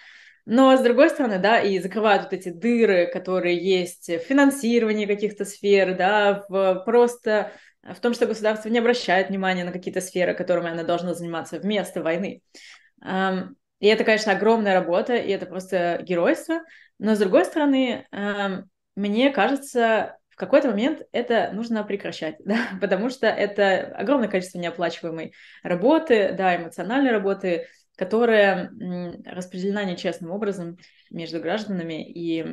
но, 0.46 0.76
с 0.76 0.80
другой 0.80 1.10
стороны, 1.10 1.38
да, 1.38 1.60
и 1.60 1.80
закрывают 1.80 2.22
вот 2.22 2.32
эти 2.32 2.48
дыры, 2.48 3.10
которые 3.12 3.58
есть 3.58 4.08
в 4.08 4.20
финансировании 4.20 5.04
каких-то 5.04 5.44
сфер, 5.44 5.96
да, 5.96 6.44
в 6.48 6.82
просто 6.84 7.52
в 7.82 8.00
том, 8.00 8.14
что 8.14 8.26
государство 8.26 8.68
не 8.68 8.78
обращает 8.78 9.28
внимания 9.28 9.64
на 9.64 9.72
какие-то 9.72 10.00
сферы, 10.00 10.34
которыми 10.34 10.70
оно 10.70 10.84
должно 10.84 11.14
заниматься 11.14 11.58
вместо 11.58 12.02
войны. 12.02 12.42
И 13.04 13.86
это, 13.86 14.04
конечно, 14.04 14.32
огромная 14.32 14.74
работа, 14.74 15.14
и 15.16 15.30
это 15.30 15.46
просто 15.46 16.00
геройство. 16.02 16.60
Но, 16.98 17.14
с 17.14 17.18
другой 17.18 17.44
стороны, 17.44 18.06
мне 18.94 19.30
кажется, 19.30 20.16
в 20.30 20.36
какой-то 20.36 20.68
момент 20.68 21.02
это 21.12 21.50
нужно 21.52 21.82
прекращать, 21.84 22.36
да, 22.44 22.58
потому 22.80 23.10
что 23.10 23.26
это 23.26 23.94
огромное 23.96 24.28
количество 24.28 24.58
неоплачиваемой 24.58 25.32
работы, 25.62 26.34
да, 26.36 26.56
эмоциональной 26.56 27.10
работы, 27.10 27.66
которая 27.96 28.70
распределена 29.24 29.84
нечестным 29.84 30.30
образом 30.30 30.78
между 31.10 31.40
гражданами, 31.40 32.08
и, 32.08 32.46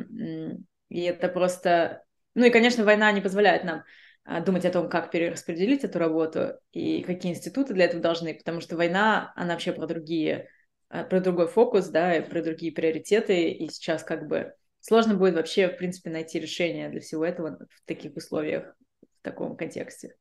и 0.89 1.01
это 1.01 1.27
просто... 1.27 2.03
Ну 2.33 2.45
и, 2.45 2.49
конечно, 2.49 2.83
война 2.83 3.11
не 3.11 3.21
позволяет 3.21 3.63
нам 3.63 3.83
а, 4.25 4.39
думать 4.39 4.65
о 4.65 4.71
том, 4.71 4.89
как 4.89 5.11
перераспределить 5.11 5.83
эту 5.83 5.99
работу 5.99 6.53
и 6.71 7.03
какие 7.03 7.33
институты 7.33 7.73
для 7.73 7.85
этого 7.85 8.01
должны, 8.01 8.33
потому 8.33 8.61
что 8.61 8.77
война, 8.77 9.33
она 9.35 9.53
вообще 9.53 9.73
про 9.73 9.85
другие, 9.85 10.49
а, 10.87 11.03
про 11.03 11.19
другой 11.19 11.47
фокус, 11.47 11.87
да, 11.89 12.15
и 12.15 12.27
про 12.27 12.41
другие 12.41 12.71
приоритеты, 12.71 13.49
и 13.49 13.69
сейчас 13.69 14.03
как 14.03 14.27
бы 14.27 14.53
сложно 14.79 15.15
будет 15.15 15.35
вообще, 15.35 15.67
в 15.67 15.77
принципе, 15.77 16.09
найти 16.09 16.39
решение 16.39 16.89
для 16.89 17.01
всего 17.01 17.25
этого 17.25 17.67
в 17.69 17.85
таких 17.85 18.15
условиях, 18.15 18.75
в 19.01 19.23
таком 19.23 19.57
контексте. 19.57 20.15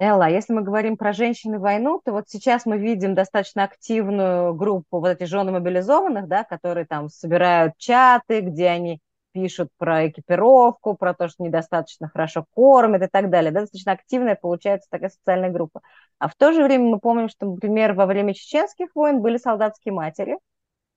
Элла, 0.00 0.26
а 0.26 0.30
если 0.30 0.52
мы 0.52 0.62
говорим 0.62 0.96
про 0.96 1.12
женщин 1.12 1.54
и 1.54 1.58
войну, 1.58 2.00
то 2.04 2.12
вот 2.12 2.28
сейчас 2.28 2.66
мы 2.66 2.78
видим 2.78 3.14
достаточно 3.16 3.64
активную 3.64 4.54
группу 4.54 5.00
вот 5.00 5.08
этих 5.08 5.26
жены 5.26 5.50
мобилизованных, 5.50 6.28
да, 6.28 6.44
которые 6.44 6.86
там 6.86 7.08
собирают 7.08 7.74
чаты, 7.78 8.40
где 8.40 8.68
они 8.68 9.00
пишут 9.32 9.70
про 9.76 10.08
экипировку, 10.08 10.94
про 10.94 11.14
то, 11.14 11.28
что 11.28 11.42
недостаточно 11.42 12.08
хорошо 12.08 12.44
кормят 12.54 13.02
и 13.02 13.08
так 13.08 13.28
далее. 13.28 13.50
Да, 13.50 13.62
достаточно 13.62 13.92
активная 13.92 14.36
получается 14.36 14.88
такая 14.88 15.10
социальная 15.10 15.50
группа. 15.50 15.80
А 16.18 16.28
в 16.28 16.34
то 16.36 16.52
же 16.52 16.62
время 16.62 16.84
мы 16.84 17.00
помним, 17.00 17.28
что, 17.28 17.46
например, 17.46 17.94
во 17.94 18.06
время 18.06 18.34
чеченских 18.34 18.94
войн 18.94 19.20
были 19.20 19.36
солдатские 19.36 19.94
матери, 19.94 20.38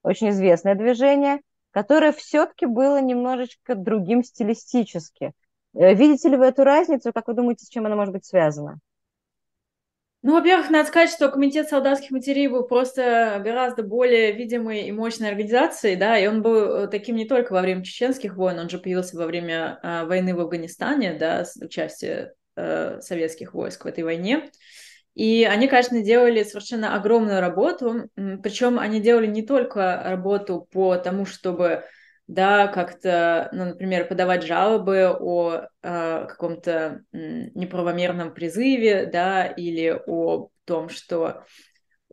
очень 0.03 0.29
известное 0.29 0.75
движение, 0.75 1.41
которое 1.71 2.11
все-таки 2.11 2.67
было 2.67 3.01
немножечко 3.01 3.73
другим 3.73 4.23
стилистически. 4.23 5.33
Э, 5.73 5.93
видите 5.95 6.29
ли 6.29 6.37
вы 6.37 6.45
эту 6.45 6.63
разницу? 6.63 7.11
Как 7.13 7.27
вы 7.27 7.33
думаете, 7.33 7.65
с 7.65 7.69
чем 7.69 7.85
она 7.87 7.95
может 7.95 8.13
быть 8.13 8.25
связана? 8.25 8.79
Ну, 10.23 10.33
во-первых, 10.33 10.69
надо 10.69 10.87
сказать, 10.87 11.09
что 11.09 11.29
Комитет 11.29 11.67
солдатских 11.67 12.11
матерей 12.11 12.47
был 12.47 12.63
просто 12.67 13.41
гораздо 13.43 13.81
более 13.81 14.31
видимой 14.33 14.83
и 14.83 14.91
мощной 14.91 15.29
организацией, 15.29 15.95
да, 15.95 16.15
и 16.15 16.27
он 16.27 16.43
был 16.43 16.83
э, 16.83 16.87
таким 16.89 17.15
не 17.15 17.25
только 17.25 17.53
во 17.53 17.61
время 17.61 17.83
чеченских 17.83 18.35
войн, 18.35 18.59
он 18.59 18.69
же 18.69 18.77
появился 18.77 19.17
во 19.17 19.25
время 19.25 19.79
э, 19.81 20.05
войны 20.05 20.35
в 20.35 20.39
Афганистане, 20.39 21.13
да, 21.13 21.43
с 21.43 21.55
участием 21.57 22.29
э, 22.55 22.99
советских 23.01 23.55
войск 23.55 23.83
в 23.83 23.87
этой 23.87 24.03
войне. 24.03 24.51
И 25.15 25.43
они, 25.43 25.67
конечно, 25.67 26.03
делали 26.03 26.43
совершенно 26.43 26.95
огромную 26.95 27.41
работу, 27.41 28.07
причем 28.15 28.77
они 28.77 29.01
делали 29.01 29.27
не 29.27 29.41
только 29.41 30.03
работу 30.05 30.67
по 30.71 30.97
тому, 30.97 31.25
чтобы 31.25 31.83
да, 32.27 32.67
как-то, 32.67 33.49
ну, 33.51 33.65
например, 33.65 34.07
подавать 34.07 34.43
жалобы 34.43 35.09
о 35.19 35.67
э, 35.81 36.25
каком-то 36.27 37.03
неправомерном 37.11 38.33
призыве, 38.33 39.05
да, 39.05 39.45
или 39.45 40.01
о 40.07 40.49
том, 40.65 40.89
что 40.89 41.45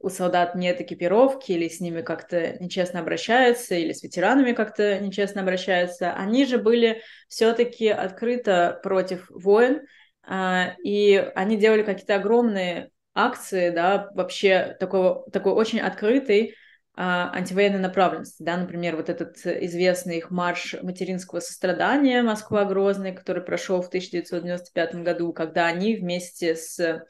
у 0.00 0.08
солдат 0.08 0.54
нет 0.54 0.80
экипировки, 0.80 1.52
или 1.52 1.68
с 1.68 1.80
ними 1.80 2.02
как-то 2.02 2.56
нечестно 2.62 3.00
обращаются, 3.00 3.74
или 3.74 3.92
с 3.92 4.02
ветеранами 4.02 4.52
как-то 4.52 4.98
нечестно 4.98 5.42
обращаются. 5.42 6.12
Они 6.12 6.44
же 6.46 6.58
были 6.58 7.02
все-таки 7.28 7.88
открыто 7.88 8.80
против 8.82 9.28
войн, 9.30 9.82
э, 10.28 10.74
и 10.84 11.16
они 11.34 11.56
делали 11.56 11.82
какие-то 11.82 12.16
огромные 12.16 12.90
акции, 13.14 13.70
да, 13.70 14.10
вообще 14.14 14.76
такого, 14.78 15.28
такой 15.30 15.52
очень 15.52 15.80
открытый 15.80 16.54
антивоенной 17.00 17.78
направленности, 17.78 18.42
да, 18.42 18.56
например, 18.56 18.96
вот 18.96 19.08
этот 19.08 19.36
известный 19.46 20.18
их 20.18 20.30
марш 20.30 20.74
материнского 20.82 21.40
сострадания 21.40 22.22
Москва-Грозный, 22.22 23.12
который 23.12 23.42
прошел 23.42 23.80
в 23.82 23.88
1995 23.88 24.96
году, 24.96 25.32
когда 25.32 25.66
они 25.66 25.94
вместе 25.94 26.56
с 26.56 27.04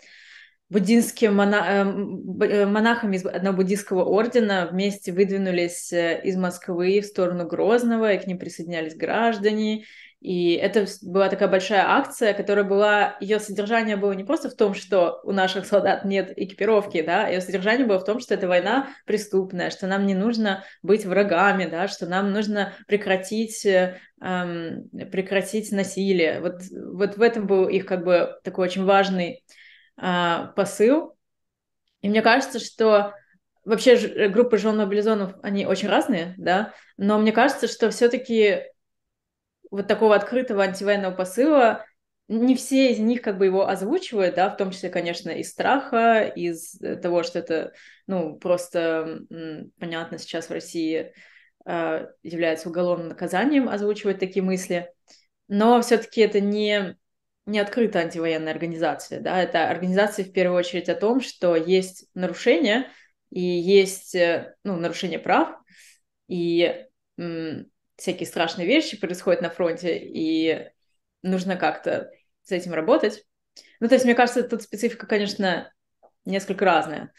буддийским 0.70 1.34
мона... 1.34 1.64
Э, 1.66 2.44
э, 2.44 2.66
монахами 2.66 3.16
из 3.16 3.24
одного 3.24 3.58
буддийского 3.58 4.04
ордена 4.04 4.68
вместе 4.70 5.12
выдвинулись 5.12 5.92
э, 5.92 6.20
из 6.22 6.36
Москвы 6.36 7.00
в 7.00 7.06
сторону 7.06 7.46
Грозного, 7.46 8.12
и 8.12 8.18
к 8.18 8.26
ним 8.26 8.38
присоединялись 8.38 8.94
граждане, 8.94 9.84
и 10.20 10.54
это 10.54 10.86
была 11.02 11.28
такая 11.28 11.48
большая 11.48 11.84
акция, 11.86 12.34
которая 12.34 12.64
была, 12.64 13.16
ее 13.20 13.38
содержание 13.38 13.96
было 13.96 14.12
не 14.12 14.24
просто 14.24 14.50
в 14.50 14.56
том, 14.56 14.74
что 14.74 15.20
у 15.22 15.30
наших 15.30 15.64
солдат 15.64 16.04
нет 16.04 16.32
экипировки, 16.36 17.02
да, 17.02 17.28
ее 17.28 17.40
содержание 17.40 17.86
было 17.86 18.00
в 18.00 18.04
том, 18.04 18.18
что 18.18 18.34
эта 18.34 18.48
война 18.48 18.88
преступная, 19.06 19.70
что 19.70 19.86
нам 19.86 20.06
не 20.06 20.14
нужно 20.14 20.64
быть 20.82 21.04
врагами, 21.06 21.66
да, 21.66 21.86
что 21.86 22.06
нам 22.06 22.32
нужно 22.32 22.72
прекратить, 22.88 23.64
эм, 23.64 24.88
прекратить 25.12 25.70
насилие. 25.70 26.40
Вот, 26.40 26.62
вот 26.72 27.16
в 27.16 27.22
этом 27.22 27.46
был 27.46 27.68
их 27.68 27.86
как 27.86 28.04
бы 28.04 28.38
такой 28.42 28.66
очень 28.66 28.84
важный 28.84 29.44
э, 30.02 30.46
посыл. 30.56 31.16
И 32.00 32.08
мне 32.08 32.22
кажется, 32.22 32.58
что 32.58 33.14
вообще 33.64 34.28
группы 34.28 34.58
жен 34.58 34.78
мобилизованных, 34.78 35.36
они 35.42 35.64
очень 35.64 35.88
разные, 35.88 36.34
да, 36.38 36.72
но 36.96 37.18
мне 37.18 37.30
кажется, 37.30 37.68
что 37.68 37.90
все-таки 37.90 38.64
вот 39.70 39.86
такого 39.86 40.14
открытого 40.14 40.62
антивоенного 40.62 41.14
посыла, 41.14 41.84
не 42.28 42.54
все 42.56 42.92
из 42.92 42.98
них 42.98 43.22
как 43.22 43.38
бы 43.38 43.46
его 43.46 43.68
озвучивают, 43.68 44.34
да, 44.34 44.50
в 44.50 44.56
том 44.56 44.70
числе, 44.70 44.90
конечно, 44.90 45.30
из 45.30 45.50
страха, 45.50 46.22
из 46.22 46.78
того, 47.02 47.22
что 47.22 47.38
это, 47.38 47.72
ну, 48.06 48.36
просто 48.36 49.20
понятно 49.78 50.18
сейчас 50.18 50.48
в 50.48 50.52
России 50.52 51.12
э, 51.64 52.06
является 52.22 52.68
уголовным 52.68 53.08
наказанием 53.08 53.68
озвучивать 53.68 54.18
такие 54.18 54.42
мысли, 54.42 54.92
но 55.48 55.80
все-таки 55.80 56.20
это 56.20 56.40
не 56.40 56.96
не 57.46 57.60
открытая 57.60 58.04
антивоенная 58.04 58.52
организация, 58.52 59.20
да, 59.20 59.42
это 59.42 59.70
организация 59.70 60.26
в 60.26 60.32
первую 60.32 60.58
очередь 60.58 60.90
о 60.90 60.94
том, 60.94 61.22
что 61.22 61.56
есть 61.56 62.04
нарушения 62.12 62.90
и 63.30 63.40
есть, 63.40 64.14
э, 64.14 64.54
ну, 64.64 64.76
нарушение 64.76 65.18
прав, 65.18 65.56
и 66.28 66.84
всякие 67.98 68.26
страшные 68.28 68.66
вещи 68.66 68.98
происходят 68.98 69.42
на 69.42 69.50
фронте, 69.50 69.98
и 69.98 70.70
нужно 71.22 71.56
как-то 71.56 72.10
с 72.44 72.52
этим 72.52 72.74
работать. 72.74 73.24
Ну, 73.80 73.88
то 73.88 73.94
есть, 73.94 74.06
мне 74.06 74.14
кажется, 74.14 74.42
тут 74.44 74.62
специфика, 74.62 75.06
конечно, 75.06 75.72
несколько 76.24 76.64
разная. 76.64 77.12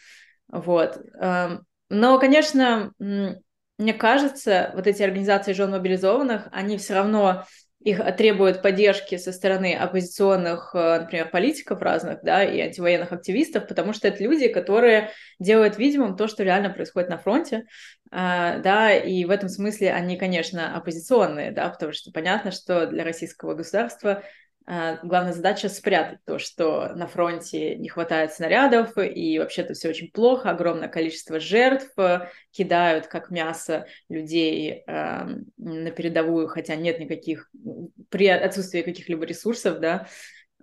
Вот. 0.48 0.98
Эм, 1.20 1.66
Но, 1.90 2.18
конечно, 2.18 2.92
мне 2.98 3.94
кажется, 3.94 4.72
вот 4.74 4.86
эти 4.86 5.02
организации 5.02 5.52
жен 5.52 5.70
мобилизованных, 5.70 6.48
они 6.52 6.78
все 6.78 6.94
равно 6.94 7.46
их 7.82 7.98
требуют 8.16 8.60
поддержки 8.60 9.16
со 9.16 9.32
стороны 9.32 9.74
оппозиционных, 9.74 10.72
э, 10.74 11.00
например, 11.00 11.30
политиков 11.30 11.80
разных, 11.80 12.22
да, 12.22 12.44
и 12.44 12.60
антивоенных 12.60 13.12
активистов, 13.12 13.66
потому 13.66 13.94
что 13.94 14.08
это 14.08 14.22
люди, 14.22 14.48
которые 14.48 15.10
делают 15.38 15.78
видимым 15.78 16.16
то, 16.16 16.28
что 16.28 16.42
реально 16.42 16.70
происходит 16.70 17.08
на 17.08 17.16
фронте, 17.16 17.64
а, 18.10 18.58
да, 18.58 18.92
и 18.92 19.24
в 19.24 19.30
этом 19.30 19.48
смысле 19.48 19.92
они, 19.92 20.18
конечно, 20.18 20.76
оппозиционные, 20.76 21.52
да, 21.52 21.70
потому 21.70 21.92
что 21.92 22.10
понятно, 22.12 22.50
что 22.50 22.86
для 22.86 23.02
российского 23.02 23.54
государства 23.54 24.22
главная 25.02 25.32
задача 25.32 25.68
спрятать 25.68 26.20
то, 26.24 26.38
что 26.38 26.90
на 26.94 27.08
фронте 27.08 27.74
не 27.74 27.88
хватает 27.88 28.32
снарядов, 28.32 28.96
и 28.96 29.38
вообще-то 29.40 29.74
все 29.74 29.88
очень 29.88 30.12
плохо, 30.12 30.50
огромное 30.50 30.88
количество 30.88 31.40
жертв, 31.40 31.90
э, 31.98 32.28
кидают 32.52 33.08
как 33.08 33.30
мясо 33.30 33.86
людей 34.08 34.84
э, 34.86 35.26
на 35.56 35.90
передовую, 35.90 36.46
хотя 36.46 36.76
нет 36.76 37.00
никаких, 37.00 37.50
при 38.10 38.28
отсутствии 38.28 38.82
каких-либо 38.82 39.24
ресурсов, 39.24 39.80
да, 39.80 40.06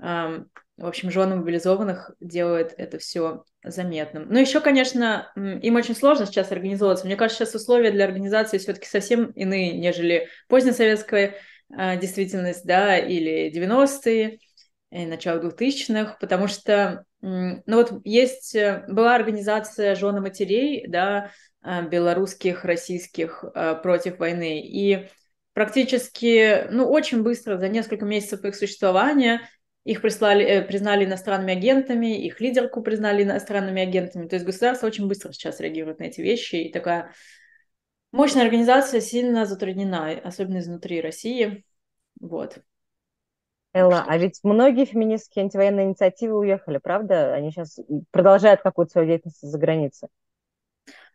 э, 0.02 0.44
в 0.78 0.86
общем, 0.86 1.12
жены 1.12 1.36
мобилизованных 1.36 2.12
делают 2.22 2.74
это 2.78 3.00
все 3.00 3.44
заметным. 3.64 4.28
Ну, 4.30 4.40
еще, 4.40 4.62
конечно, 4.62 5.32
им 5.36 5.76
очень 5.76 5.96
сложно 5.96 6.28
сейчас 6.28 6.52
организовываться. 6.52 7.08
Мне 7.08 7.16
кажется, 7.16 7.46
сейчас 7.46 7.56
условия 7.56 7.92
для 7.92 8.06
организации 8.06 8.60
все-таки 8.60 8.88
совсем 8.88 9.32
иные, 9.32 9.74
нежели 9.78 10.30
позднесоветская 10.48 11.30
а, 11.30 11.34
действительность, 11.70 12.66
да, 12.66 12.98
или 12.98 13.52
90-е, 13.54 14.40
и 14.92 15.06
начало 15.06 15.40
2000-х, 15.40 16.18
потому 16.20 16.48
что, 16.48 17.04
ну 17.22 17.62
вот 17.68 17.94
есть, 18.06 18.56
э, 18.56 18.86
была 18.88 19.16
организация 19.16 19.96
жены 19.96 20.22
матерей, 20.22 20.86
да, 20.88 21.32
а, 21.62 21.82
белорусских, 21.82 22.64
российских 22.64 23.44
а, 23.54 23.76
против 23.76 24.20
войны, 24.20 24.62
и 24.62 25.10
практически, 25.54 26.68
ну, 26.72 26.88
очень 26.88 27.24
быстро, 27.24 27.58
за 27.58 27.68
несколько 27.68 28.06
месяцев 28.06 28.46
их 28.46 28.56
существования, 28.56 29.42
их 29.84 30.02
прислали, 30.02 30.46
э, 30.46 30.62
признали 30.62 31.06
иностранными 31.06 31.54
агентами, 31.54 32.26
их 32.26 32.40
лидерку 32.40 32.82
признали 32.82 33.24
иностранными 33.24 33.82
агентами. 33.82 34.28
То 34.28 34.36
есть 34.36 34.46
государство 34.46 34.88
очень 34.88 35.08
быстро 35.08 35.32
сейчас 35.32 35.60
реагирует 35.60 36.00
на 36.00 36.06
эти 36.06 36.22
вещи, 36.22 36.56
и 36.56 36.72
такая 36.72 37.12
Мощная 38.12 38.44
организация 38.44 39.02
сильно 39.02 39.46
затруднена, 39.46 40.12
особенно 40.24 40.60
изнутри 40.60 41.02
России. 41.02 41.64
Вот. 42.20 42.60
Элла, 43.74 44.04
а 44.08 44.18
ведь 44.18 44.40
многие 44.44 44.86
феминистские 44.86 45.44
антивоенные 45.44 45.86
инициативы 45.86 46.38
уехали, 46.38 46.80
правда? 46.80 47.34
Они 47.34 47.52
сейчас 47.52 47.80
продолжают 48.12 48.62
какую-то 48.62 48.94
свою 48.94 49.08
деятельность 49.08 49.42
за 49.42 49.58
границей. 49.58 50.10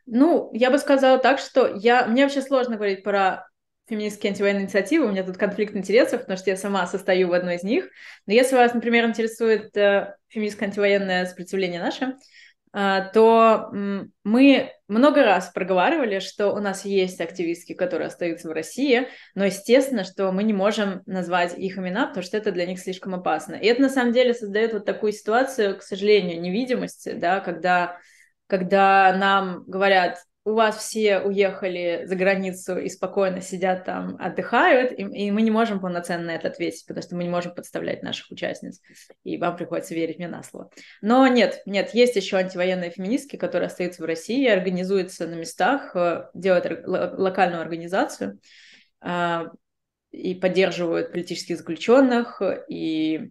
Ну, 0.06 0.50
я 0.52 0.70
бы 0.70 0.78
сказала 0.78 1.18
так, 1.18 1.38
что 1.38 1.66
я... 1.66 2.06
мне 2.06 2.24
вообще 2.24 2.42
сложно 2.42 2.76
говорить 2.76 3.02
про 3.02 3.48
феминистские 3.88 4.30
антивоенные 4.30 4.64
инициативы, 4.64 5.06
у 5.06 5.10
меня 5.10 5.24
тут 5.24 5.36
конфликт 5.36 5.76
интересов, 5.76 6.20
потому 6.20 6.38
что 6.38 6.50
я 6.50 6.56
сама 6.56 6.86
состою 6.86 7.28
в 7.28 7.32
одной 7.32 7.56
из 7.56 7.62
них. 7.62 7.88
Но 8.26 8.32
если 8.32 8.54
вас, 8.56 8.74
например, 8.74 9.04
интересует 9.04 9.76
э, 9.76 10.14
феминистское 10.28 10.68
антивоенное 10.68 11.26
сопротивление 11.26 11.80
наше, 11.80 12.16
то 12.72 13.70
мы 14.24 14.72
много 14.88 15.24
раз 15.24 15.50
проговаривали, 15.52 16.20
что 16.20 16.52
у 16.52 16.58
нас 16.58 16.84
есть 16.84 17.20
активистки, 17.20 17.74
которые 17.74 18.08
остаются 18.08 18.48
в 18.48 18.52
России, 18.52 19.08
но 19.34 19.44
естественно, 19.44 20.04
что 20.04 20.32
мы 20.32 20.42
не 20.42 20.52
можем 20.52 21.02
назвать 21.06 21.58
их 21.58 21.78
имена, 21.78 22.06
потому 22.06 22.24
что 22.24 22.36
это 22.36 22.50
для 22.50 22.66
них 22.66 22.80
слишком 22.80 23.14
опасно. 23.14 23.54
И 23.54 23.66
это 23.66 23.82
на 23.82 23.88
самом 23.90 24.12
деле 24.12 24.34
создает 24.34 24.72
вот 24.72 24.84
такую 24.86 25.12
ситуацию, 25.12 25.76
к 25.78 25.82
сожалению, 25.82 26.40
невидимости, 26.40 27.12
да, 27.12 27.40
когда, 27.40 27.98
когда 28.46 29.14
нам 29.16 29.64
говорят, 29.66 30.18
у 30.44 30.54
вас 30.54 30.76
все 30.78 31.20
уехали 31.20 32.02
за 32.06 32.16
границу 32.16 32.76
и 32.76 32.88
спокойно 32.88 33.40
сидят 33.40 33.84
там, 33.84 34.16
отдыхают, 34.18 34.92
и, 34.92 35.02
и 35.02 35.30
мы 35.30 35.42
не 35.42 35.52
можем 35.52 35.78
полноценно 35.80 36.24
на 36.26 36.34
это 36.34 36.48
ответить, 36.48 36.84
потому 36.86 37.02
что 37.02 37.14
мы 37.14 37.22
не 37.22 37.30
можем 37.30 37.54
подставлять 37.54 38.02
наших 38.02 38.30
участниц, 38.30 38.80
и 39.22 39.38
вам 39.38 39.56
приходится 39.56 39.94
верить 39.94 40.18
мне 40.18 40.26
на 40.26 40.42
слово. 40.42 40.70
Но 41.00 41.26
нет, 41.28 41.62
нет, 41.64 41.94
есть 41.94 42.16
еще 42.16 42.38
антивоенные 42.38 42.90
феминистки, 42.90 43.36
которые 43.36 43.68
остаются 43.68 44.02
в 44.02 44.06
России, 44.06 44.48
организуются 44.48 45.28
на 45.28 45.34
местах, 45.34 45.94
э, 45.94 46.24
делают 46.34 46.86
локальную 46.86 47.62
организацию 47.62 48.40
а, 49.00 49.46
и 50.10 50.34
поддерживают 50.34 51.12
политических 51.12 51.56
заключенных, 51.56 52.42
и, 52.68 53.30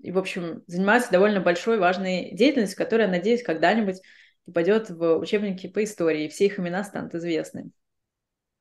и, 0.00 0.12
в 0.12 0.18
общем, 0.18 0.62
занимаются 0.68 1.10
довольно 1.10 1.40
большой, 1.40 1.78
важной 1.78 2.30
деятельностью, 2.32 2.78
которая, 2.78 3.08
надеюсь, 3.08 3.42
когда-нибудь 3.42 4.00
попадет 4.44 4.90
в 4.90 5.16
учебники 5.18 5.66
по 5.66 5.82
истории, 5.84 6.28
все 6.28 6.46
их 6.46 6.58
имена 6.58 6.84
станут 6.84 7.14
известны. 7.14 7.70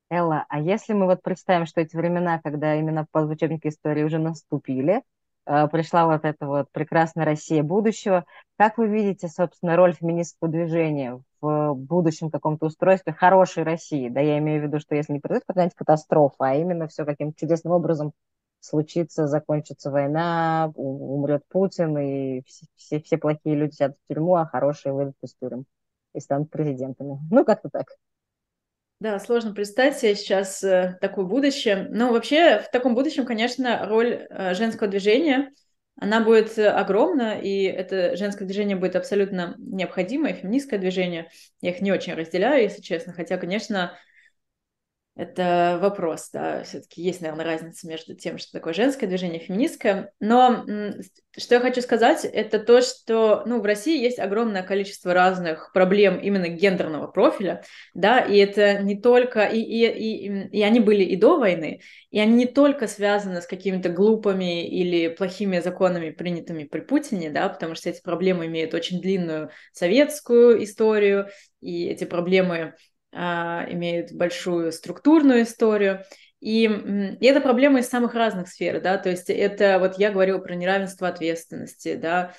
Элла, 0.09 0.45
а 0.49 0.59
если 0.59 0.93
мы 0.93 1.05
вот 1.05 1.21
представим, 1.21 1.65
что 1.65 1.79
эти 1.79 1.95
времена, 1.95 2.39
когда 2.43 2.75
именно 2.75 3.07
в 3.11 3.29
учебнике 3.29 3.69
истории 3.69 4.03
уже 4.03 4.19
наступили, 4.19 5.03
э, 5.45 5.67
пришла 5.69 6.05
вот 6.05 6.25
эта 6.25 6.45
вот 6.45 6.69
прекрасная 6.71 7.23
Россия 7.23 7.63
будущего, 7.63 8.25
как 8.57 8.77
вы 8.77 8.89
видите, 8.89 9.29
собственно, 9.29 9.77
роль 9.77 9.93
феминистского 9.93 10.49
движения 10.49 11.21
в 11.39 11.73
будущем 11.75 12.29
каком-то 12.29 12.65
устройстве 12.65 13.13
хорошей 13.13 13.63
России? 13.63 14.09
Да, 14.09 14.19
я 14.19 14.37
имею 14.39 14.61
в 14.61 14.65
виду, 14.65 14.79
что 14.79 14.95
если 14.95 15.13
не 15.13 15.19
произойдет 15.19 15.45
какая-нибудь 15.47 15.75
катастрофа, 15.75 16.35
а 16.39 16.55
именно 16.55 16.89
все 16.89 17.05
каким-то 17.05 17.39
чудесным 17.39 17.71
образом 17.73 18.11
случится, 18.61 19.27
закончится 19.27 19.91
война, 19.91 20.71
умрет 20.75 21.43
Путин, 21.49 21.97
и 21.97 22.43
все, 22.75 23.01
все, 23.01 23.17
плохие 23.17 23.55
люди 23.55 23.73
сядут 23.73 23.97
в 24.05 24.07
тюрьму, 24.07 24.35
а 24.35 24.45
хорошие 24.45 24.93
выйдут 24.93 25.15
из 25.21 25.33
тюрем 25.35 25.65
и 26.13 26.19
станут 26.19 26.49
президентами. 26.49 27.19
Ну, 27.31 27.43
как-то 27.43 27.69
так. 27.69 27.87
Да, 28.99 29.19
сложно 29.19 29.53
представить 29.53 29.97
себе 29.97 30.15
сейчас 30.15 30.63
э, 30.63 30.97
такое 31.01 31.25
будущее. 31.25 31.87
Но 31.89 32.11
вообще 32.11 32.59
в 32.59 32.69
таком 32.69 32.93
будущем, 32.93 33.25
конечно, 33.25 33.87
роль 33.87 34.27
э, 34.29 34.53
женского 34.53 34.87
движения, 34.87 35.51
она 35.99 36.23
будет 36.23 36.57
огромна, 36.57 37.39
и 37.39 37.63
это 37.63 38.15
женское 38.15 38.45
движение 38.45 38.77
будет 38.77 38.95
абсолютно 38.95 39.55
необходимое, 39.57 40.33
феминистское 40.33 40.79
движение. 40.79 41.29
Я 41.61 41.71
их 41.71 41.81
не 41.81 41.91
очень 41.91 42.13
разделяю, 42.13 42.61
если 42.61 42.81
честно, 42.81 43.13
хотя, 43.13 43.37
конечно, 43.37 43.97
это 45.21 45.77
вопрос, 45.79 46.31
да, 46.33 46.63
все-таки 46.63 47.03
есть, 47.03 47.21
наверное, 47.21 47.45
разница 47.45 47.87
между 47.87 48.15
тем, 48.15 48.39
что 48.39 48.51
такое 48.51 48.73
женское 48.73 49.05
движение, 49.05 49.39
феминистское. 49.39 50.11
Но 50.19 50.65
что 51.37 51.55
я 51.55 51.61
хочу 51.61 51.81
сказать, 51.81 52.25
это 52.25 52.57
то, 52.57 52.81
что, 52.81 53.43
ну, 53.45 53.61
в 53.61 53.65
России 53.65 54.01
есть 54.01 54.17
огромное 54.17 54.63
количество 54.63 55.13
разных 55.13 55.71
проблем 55.73 56.17
именно 56.17 56.47
гендерного 56.47 57.05
профиля, 57.05 57.63
да, 57.93 58.19
и 58.19 58.35
это 58.37 58.81
не 58.81 58.99
только, 58.99 59.43
и, 59.43 59.59
и, 59.59 59.85
и, 59.85 60.47
и 60.47 60.63
они 60.63 60.79
были 60.79 61.03
и 61.03 61.15
до 61.15 61.37
войны, 61.37 61.81
и 62.09 62.19
они 62.19 62.33
не 62.33 62.47
только 62.47 62.87
связаны 62.87 63.41
с 63.41 63.45
какими-то 63.45 63.89
глупыми 63.89 64.67
или 64.67 65.07
плохими 65.07 65.59
законами, 65.59 66.09
принятыми 66.09 66.63
при 66.63 66.79
Путине, 66.79 67.29
да, 67.29 67.47
потому 67.47 67.75
что 67.75 67.91
эти 67.91 68.01
проблемы 68.01 68.47
имеют 68.47 68.73
очень 68.73 68.99
длинную 68.99 69.51
советскую 69.71 70.63
историю, 70.63 71.27
и 71.61 71.85
эти 71.85 72.05
проблемы 72.05 72.73
имеют 73.13 74.13
большую 74.13 74.71
структурную 74.71 75.43
историю. 75.43 76.03
И, 76.39 76.63
и 76.63 77.25
это 77.25 77.41
проблема 77.41 77.79
из 77.79 77.87
самых 77.87 78.15
разных 78.15 78.47
сфер, 78.47 78.81
да, 78.81 78.97
то 78.97 79.09
есть 79.09 79.29
это, 79.29 79.77
вот 79.79 79.99
я 79.99 80.11
говорила 80.11 80.39
про 80.39 80.55
неравенство 80.55 81.07
ответственности, 81.07 81.95
да, 81.95 82.33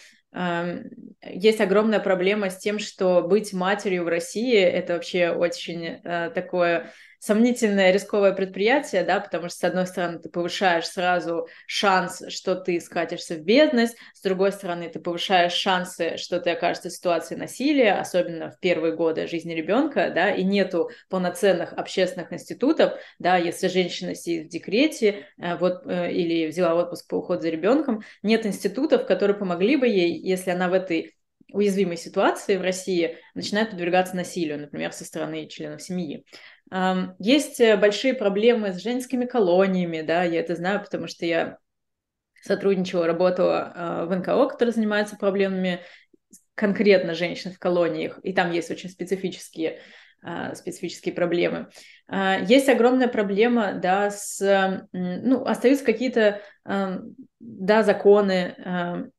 есть 1.22 1.60
огромная 1.60 2.00
проблема 2.00 2.48
с 2.48 2.56
тем, 2.56 2.78
что 2.78 3.22
быть 3.22 3.52
матерью 3.52 4.04
в 4.04 4.08
России 4.08 4.58
это 4.58 4.94
вообще 4.94 5.30
очень 5.30 5.84
э, 5.84 6.30
такое 6.34 6.90
сомнительное 7.22 7.92
рисковое 7.92 8.32
предприятие, 8.32 9.04
да, 9.04 9.20
потому 9.20 9.48
что, 9.48 9.56
с 9.56 9.64
одной 9.64 9.86
стороны, 9.86 10.18
ты 10.18 10.28
повышаешь 10.28 10.88
сразу 10.88 11.46
шанс, 11.68 12.20
что 12.28 12.56
ты 12.56 12.80
скатишься 12.80 13.36
в 13.36 13.42
бедность, 13.42 13.96
с 14.12 14.20
другой 14.22 14.50
стороны, 14.50 14.88
ты 14.88 14.98
повышаешь 14.98 15.52
шансы, 15.52 16.16
что 16.16 16.40
ты 16.40 16.50
окажешься 16.50 16.88
в 16.88 16.92
ситуации 16.92 17.36
насилия, 17.36 17.92
особенно 17.92 18.50
в 18.50 18.58
первые 18.58 18.96
годы 18.96 19.28
жизни 19.28 19.54
ребенка, 19.54 20.10
да, 20.12 20.32
и 20.32 20.42
нету 20.42 20.90
полноценных 21.08 21.72
общественных 21.74 22.32
институтов, 22.32 22.94
да, 23.20 23.36
если 23.36 23.68
женщина 23.68 24.16
сидит 24.16 24.48
в 24.48 24.50
декрете, 24.50 25.28
э, 25.40 25.56
вот, 25.58 25.86
э, 25.86 26.10
или 26.10 26.48
взяла 26.48 26.74
отпуск 26.74 27.08
по 27.08 27.14
уходу 27.14 27.42
за 27.42 27.50
ребенком, 27.50 28.02
нет 28.24 28.46
институтов, 28.46 29.06
которые 29.06 29.36
помогли 29.36 29.76
бы 29.76 29.86
ей, 29.86 30.18
если 30.18 30.50
она 30.50 30.68
в 30.68 30.72
этой 30.72 31.14
уязвимой 31.52 31.96
ситуации 31.96 32.56
в 32.56 32.62
России 32.62 33.18
начинает 33.34 33.70
подвергаться 33.70 34.16
насилию, 34.16 34.58
например, 34.58 34.92
со 34.92 35.04
стороны 35.04 35.46
членов 35.46 35.82
семьи. 35.82 36.24
Есть 37.18 37.60
э, 37.60 37.76
большие 37.76 38.14
проблемы 38.14 38.72
с 38.72 38.82
женскими 38.82 39.26
колониями, 39.26 40.00
да, 40.00 40.24
я 40.24 40.40
это 40.40 40.56
знаю, 40.56 40.82
потому 40.82 41.06
что 41.06 41.26
я 41.26 41.58
сотрудничала, 42.42 43.06
работала 43.06 43.72
а, 43.74 44.04
в 44.06 44.16
НКО, 44.16 44.48
который 44.48 44.70
занимается 44.70 45.16
проблемами 45.16 45.80
конкретно 46.54 47.14
женщин 47.14 47.52
в 47.52 47.58
колониях, 47.58 48.18
и 48.22 48.32
там 48.32 48.50
есть 48.50 48.70
очень 48.70 48.90
специфические 48.90 49.80
а, 50.24 50.54
специфические 50.54 51.14
проблемы. 51.14 51.68
А, 52.08 52.38
есть 52.38 52.68
огромная 52.68 53.08
проблема, 53.08 53.74
да, 53.74 54.10
с, 54.10 54.88
ну, 54.92 55.44
остаются 55.44 55.84
какие-то, 55.84 56.40
да, 56.64 57.82
законы, 57.82 59.12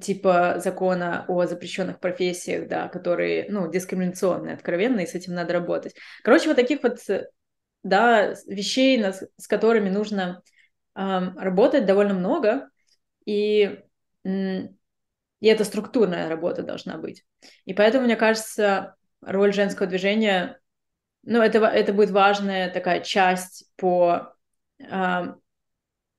типа 0.00 0.56
закона 0.58 1.24
о 1.28 1.46
запрещенных 1.46 1.98
профессиях, 1.98 2.68
да, 2.68 2.88
которые, 2.88 3.46
ну, 3.48 3.70
дискриминационные, 3.70 4.54
откровенные, 4.54 5.04
и 5.04 5.08
с 5.08 5.14
этим 5.14 5.34
надо 5.34 5.52
работать. 5.52 5.96
Короче, 6.22 6.48
вот 6.48 6.56
таких 6.56 6.82
вот, 6.82 6.98
да, 7.82 8.34
вещей, 8.46 9.02
с 9.02 9.48
которыми 9.48 9.90
нужно 9.90 10.42
эм, 10.94 11.36
работать 11.36 11.86
довольно 11.86 12.14
много, 12.14 12.70
и, 13.26 13.80
и 14.24 14.68
это 15.40 15.64
структурная 15.64 16.28
работа 16.28 16.62
должна 16.62 16.96
быть. 16.96 17.24
И 17.64 17.74
поэтому, 17.74 18.04
мне 18.04 18.16
кажется, 18.16 18.94
роль 19.22 19.52
женского 19.52 19.88
движения, 19.88 20.60
ну, 21.24 21.42
это, 21.42 21.58
это 21.58 21.92
будет 21.92 22.10
важная 22.10 22.70
такая 22.70 23.00
часть 23.00 23.68
по 23.76 24.34
эм, 24.78 25.40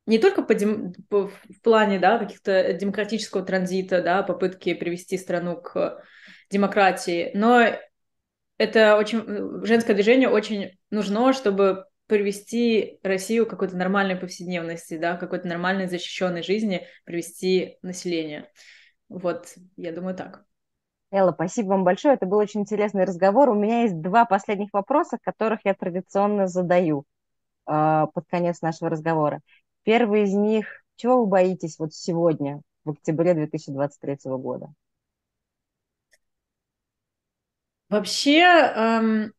не 0.05 0.19
только 0.19 0.43
по, 0.43 0.53
дем, 0.53 0.93
по 1.09 1.27
в 1.27 1.61
плане 1.61 1.99
да, 1.99 2.17
каких-то 2.17 2.73
демократического 2.73 3.43
транзита, 3.43 4.01
да, 4.01 4.23
попытки 4.23 4.73
привести 4.73 5.17
страну 5.17 5.57
к 5.57 6.03
демократии, 6.49 7.31
но 7.33 7.63
это 8.57 8.97
очень 8.97 9.65
женское 9.65 9.93
движение 9.93 10.29
очень 10.29 10.77
нужно, 10.89 11.33
чтобы 11.33 11.85
привести 12.07 12.99
Россию 13.03 13.45
к 13.45 13.49
какой-то 13.49 13.75
нормальной 13.75 14.15
повседневности, 14.15 14.97
да, 14.97 15.17
какой-то 15.17 15.47
нормальной 15.47 15.87
защищенной 15.87 16.43
жизни, 16.43 16.87
привести 17.03 17.77
население. 17.81 18.49
Вот, 19.09 19.55
я 19.75 19.91
думаю, 19.91 20.15
так. 20.15 20.45
Элла, 21.11 21.31
спасибо 21.31 21.69
вам 21.69 21.83
большое. 21.83 22.15
Это 22.15 22.25
был 22.25 22.37
очень 22.37 22.61
интересный 22.61 23.05
разговор. 23.05 23.49
У 23.49 23.55
меня 23.55 23.83
есть 23.83 24.01
два 24.01 24.25
последних 24.25 24.69
вопроса, 24.73 25.17
которых 25.21 25.61
я 25.63 25.73
традиционно 25.73 26.47
задаю 26.47 27.05
э, 27.67 28.05
под 28.13 28.25
конец 28.27 28.61
нашего 28.61 28.89
разговора. 28.89 29.41
Первый 29.85 30.23
из 30.23 30.33
них, 30.33 30.83
чего 30.97 31.21
вы 31.21 31.27
боитесь 31.27 31.79
вот 31.79 31.93
сегодня, 31.93 32.61
в 32.83 32.89
октябре 32.91 33.33
2023 33.35 34.37
года? 34.37 34.73
Вообще, 37.89 38.39
эм, 38.41 39.33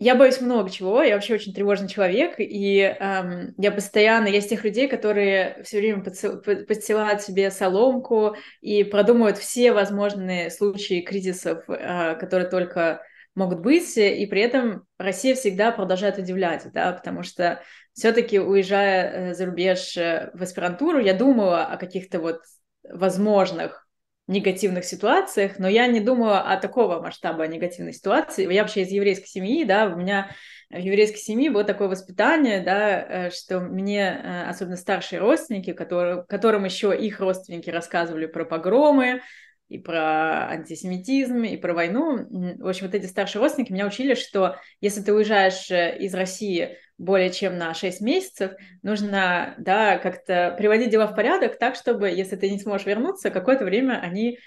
я 0.00 0.14
боюсь 0.14 0.40
много 0.40 0.70
чего, 0.70 1.02
я 1.02 1.14
вообще 1.16 1.34
очень 1.34 1.54
тревожный 1.54 1.88
человек, 1.88 2.36
и 2.38 2.80
эм, 2.80 3.54
я 3.58 3.72
постоянно, 3.72 4.28
я 4.28 4.38
из 4.38 4.46
тех 4.46 4.64
людей, 4.64 4.88
которые 4.88 5.62
все 5.64 5.78
время 5.78 6.02
подстилают 6.04 7.22
себе 7.22 7.50
соломку 7.50 8.36
и 8.60 8.84
продумывают 8.84 9.38
все 9.38 9.72
возможные 9.72 10.50
случаи 10.50 11.02
кризисов, 11.02 11.64
э, 11.68 12.16
которые 12.16 12.48
только 12.50 13.02
могут 13.34 13.60
быть, 13.60 13.96
и 13.96 14.26
при 14.26 14.42
этом 14.42 14.84
Россия 14.98 15.34
всегда 15.34 15.72
продолжает 15.72 16.18
удивлять, 16.18 16.66
да, 16.72 16.92
потому 16.92 17.22
что 17.22 17.62
все-таки 17.98 18.38
уезжая 18.38 19.10
э, 19.30 19.34
за 19.34 19.46
рубеж 19.46 19.96
э, 19.96 20.30
в 20.32 20.40
аспирантуру, 20.40 21.00
я 21.00 21.14
думала 21.14 21.64
о 21.64 21.76
каких-то 21.76 22.20
вот 22.20 22.42
возможных 22.88 23.88
негативных 24.28 24.84
ситуациях, 24.84 25.58
но 25.58 25.66
я 25.66 25.88
не 25.88 25.98
думала 25.98 26.42
о 26.42 26.56
такого 26.58 27.00
масштаба 27.00 27.48
негативной 27.48 27.92
ситуации. 27.92 28.50
Я 28.52 28.62
вообще 28.62 28.82
из 28.82 28.90
еврейской 28.90 29.26
семьи, 29.26 29.64
да, 29.64 29.86
у 29.86 29.96
меня 29.96 30.30
в 30.70 30.78
еврейской 30.78 31.18
семье 31.18 31.50
было 31.50 31.64
такое 31.64 31.88
воспитание, 31.88 32.60
да, 32.60 33.00
э, 33.00 33.30
что 33.30 33.58
мне, 33.58 34.44
особенно 34.48 34.76
старшие 34.76 35.18
родственники, 35.18 35.72
которые, 35.72 36.24
которым 36.28 36.66
еще 36.66 36.96
их 36.96 37.18
родственники 37.18 37.68
рассказывали 37.68 38.26
про 38.26 38.44
погромы, 38.44 39.22
и 39.68 39.76
про 39.76 40.48
антисемитизм, 40.48 41.42
и 41.42 41.58
про 41.58 41.74
войну. 41.74 42.26
В 42.58 42.66
общем, 42.66 42.86
вот 42.86 42.94
эти 42.94 43.04
старшие 43.04 43.42
родственники 43.42 43.70
меня 43.70 43.86
учили, 43.86 44.14
что 44.14 44.56
если 44.80 45.02
ты 45.02 45.12
уезжаешь 45.12 45.70
из 45.70 46.14
России 46.14 46.78
более 46.98 47.30
чем 47.30 47.56
на 47.56 47.74
6 47.74 48.00
месяцев, 48.00 48.52
нужно, 48.82 49.54
да, 49.58 49.98
как-то 49.98 50.54
приводить 50.58 50.90
дела 50.90 51.06
в 51.06 51.14
порядок 51.14 51.58
так, 51.58 51.76
чтобы, 51.76 52.10
если 52.10 52.36
ты 52.36 52.50
не 52.50 52.58
сможешь 52.58 52.86
вернуться, 52.86 53.30
какое-то 53.30 53.64
время 53.64 54.00
они 54.00 54.38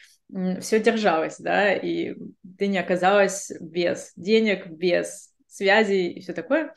все 0.59 0.79
держалось, 0.79 1.37
да, 1.39 1.73
и 1.73 2.15
ты 2.57 2.67
не 2.67 2.77
оказалась 2.77 3.51
без 3.59 4.13
денег, 4.15 4.67
без 4.67 5.33
связей 5.47 6.11
и 6.11 6.21
все 6.21 6.33
такое. 6.33 6.73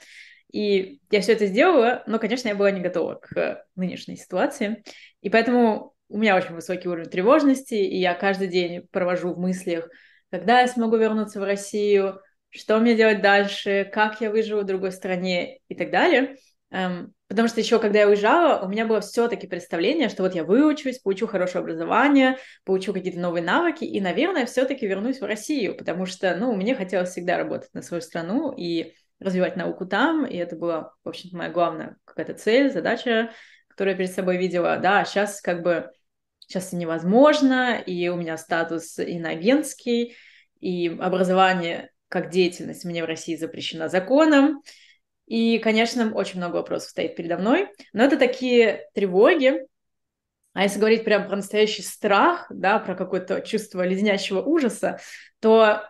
И 0.53 1.01
я 1.11 1.21
все 1.21 1.33
это 1.33 1.47
сделала, 1.47 2.05
но, 2.07 2.19
конечно, 2.19 2.49
я 2.49 2.55
была 2.55 2.71
не 2.71 2.81
готова 2.81 3.17
к 3.17 3.65
нынешней 3.75 4.17
ситуации. 4.17 4.85
И 5.21 5.29
поэтому 5.29 5.95
у 6.09 6.19
меня 6.19 6.37
очень 6.37 6.55
высокий 6.55 6.89
уровень 6.89 7.11
тревожности, 7.11 7.75
и 7.75 7.99
я 7.99 8.15
каждый 8.15 8.49
день 8.49 8.87
провожу 8.93 9.35
в 9.35 9.39
мыслях, 9.39 9.89
когда 10.31 10.61
я 10.61 10.69
смогу 10.69 10.97
вернуться 10.97 11.41
в 11.41 11.45
Россию, 11.45 12.21
что 12.55 12.79
мне 12.79 12.95
делать 12.95 13.21
дальше, 13.21 13.89
как 13.93 14.21
я 14.21 14.31
выживу 14.31 14.63
в 14.63 14.67
другой 14.67 14.93
стране 14.93 15.59
и 15.69 15.75
так 15.75 15.91
далее. 15.91 16.37
Эм, 16.71 17.13
потому 17.29 17.49
что 17.49 17.61
еще 17.61 17.81
когда 17.81 18.01
я 18.01 18.09
уезжала, 18.09 18.65
у 18.65 18.69
меня 18.69 18.87
было 18.87 19.01
все-таки 19.01 19.47
представление, 19.47 20.09
что 20.09 20.23
вот 20.23 20.35
я 20.35 20.45
выучусь, 20.45 21.01
получу 21.01 21.27
хорошее 21.27 21.63
образование, 21.63 22.39
получу 22.65 22.93
какие-то 22.93 23.19
новые 23.19 23.43
навыки, 23.43 23.85
и, 23.85 24.01
наверное, 24.01 24.47
все-таки 24.47 24.87
вернусь 24.87 25.21
в 25.21 25.25
Россию, 25.25 25.77
потому 25.77 26.07
что, 26.07 26.37
ну, 26.37 26.55
мне 26.55 26.75
хотелось 26.75 27.11
всегда 27.11 27.39
работать 27.39 27.73
на 27.75 27.83
свою 27.83 28.01
страну 28.01 28.53
и 28.57 28.95
развивать 29.19 29.57
науку 29.57 29.87
там, 29.87 30.25
и 30.25 30.37
это 30.37 30.57
была, 30.57 30.93
в 31.03 31.09
общем-то, 31.09 31.37
моя 31.37 31.51
главная 31.51 31.97
какая-то 32.05 32.35
цель, 32.35 32.73
задача, 32.73 33.33
которую 33.69 33.95
я 33.95 33.99
перед 33.99 34.13
собой 34.13 34.37
видела, 34.37 34.79
да, 34.79 35.05
сейчас 35.05 35.41
как 35.41 35.63
бы, 35.63 35.91
сейчас 36.39 36.73
невозможно, 36.73 37.77
и 37.79 38.09
у 38.09 38.17
меня 38.17 38.37
статус 38.37 38.99
иноагентский, 38.99 40.17
и 40.61 40.89
образование 41.01 41.91
как 42.15 42.31
деятельность 42.31 42.85
мне 42.85 43.03
в 43.03 43.07
России 43.07 43.35
запрещена 43.35 43.89
законом, 43.89 44.63
и, 45.27 45.59
конечно, 45.59 46.15
очень 46.15 46.39
много 46.39 46.57
вопросов 46.57 46.91
стоит 46.91 47.17
передо 47.17 47.39
мной, 47.39 47.69
но 47.93 48.05
это 48.05 48.17
такие 48.17 48.89
тревоги, 48.95 49.67
а 50.53 50.63
если 50.63 50.79
говорить 50.79 51.05
прям 51.05 51.27
про 51.27 51.35
настоящий 51.35 51.83
страх, 51.83 52.47
да, 52.51 52.79
про 52.79 52.95
какое-то 52.95 53.41
чувство 53.41 53.85
леденящего 53.85 54.41
ужаса, 54.41 55.01
то 55.41 55.83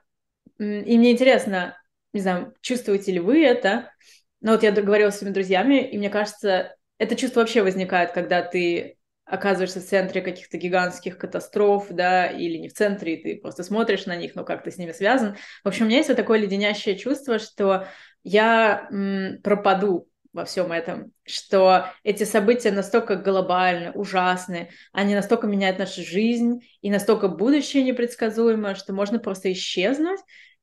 и 0.58 0.96
мне 0.98 1.12
интересно, 1.12 1.76
не 2.14 2.20
знаю, 2.20 2.54
чувствуете 2.62 3.12
ли 3.12 3.20
вы 3.20 3.44
это, 3.44 3.92
но 4.40 4.52
вот 4.52 4.62
я 4.62 4.72
говорила 4.72 5.10
с 5.10 5.18
своими 5.18 5.34
друзьями, 5.34 5.86
и 5.86 5.98
мне 5.98 6.08
кажется, 6.08 6.74
это 6.96 7.16
чувство 7.16 7.40
вообще 7.40 7.62
возникает, 7.62 8.12
когда 8.12 8.40
ты 8.40 8.96
оказываешься 9.26 9.80
в 9.80 9.84
центре 9.84 10.20
каких-то 10.20 10.58
гигантских 10.58 11.18
катастроф, 11.18 11.86
да, 11.90 12.26
или 12.26 12.58
не 12.58 12.68
в 12.68 12.74
центре, 12.74 13.14
и 13.14 13.22
ты 13.22 13.40
просто 13.40 13.62
смотришь 13.62 14.06
на 14.06 14.16
них, 14.16 14.34
но 14.34 14.44
как 14.44 14.62
ты 14.62 14.70
с 14.70 14.76
ними 14.76 14.92
связан. 14.92 15.36
В 15.62 15.68
общем, 15.68 15.84
у 15.86 15.88
меня 15.88 15.98
есть 15.98 16.08
вот 16.08 16.16
такое 16.16 16.38
леденящее 16.38 16.96
чувство, 16.96 17.38
что 17.38 17.86
я 18.22 18.88
м, 18.90 19.40
пропаду 19.42 20.08
во 20.32 20.44
всем 20.44 20.72
этом, 20.72 21.12
что 21.24 21.86
эти 22.02 22.24
события 22.24 22.72
настолько 22.72 23.14
глобальны, 23.16 23.92
ужасны, 23.92 24.70
они 24.92 25.14
настолько 25.14 25.46
меняют 25.46 25.78
нашу 25.78 26.02
жизнь, 26.02 26.60
и 26.82 26.90
настолько 26.90 27.28
будущее 27.28 27.84
непредсказуемо, 27.84 28.74
что 28.74 28.92
можно 28.92 29.20
просто 29.20 29.52
исчезнуть, 29.52 30.18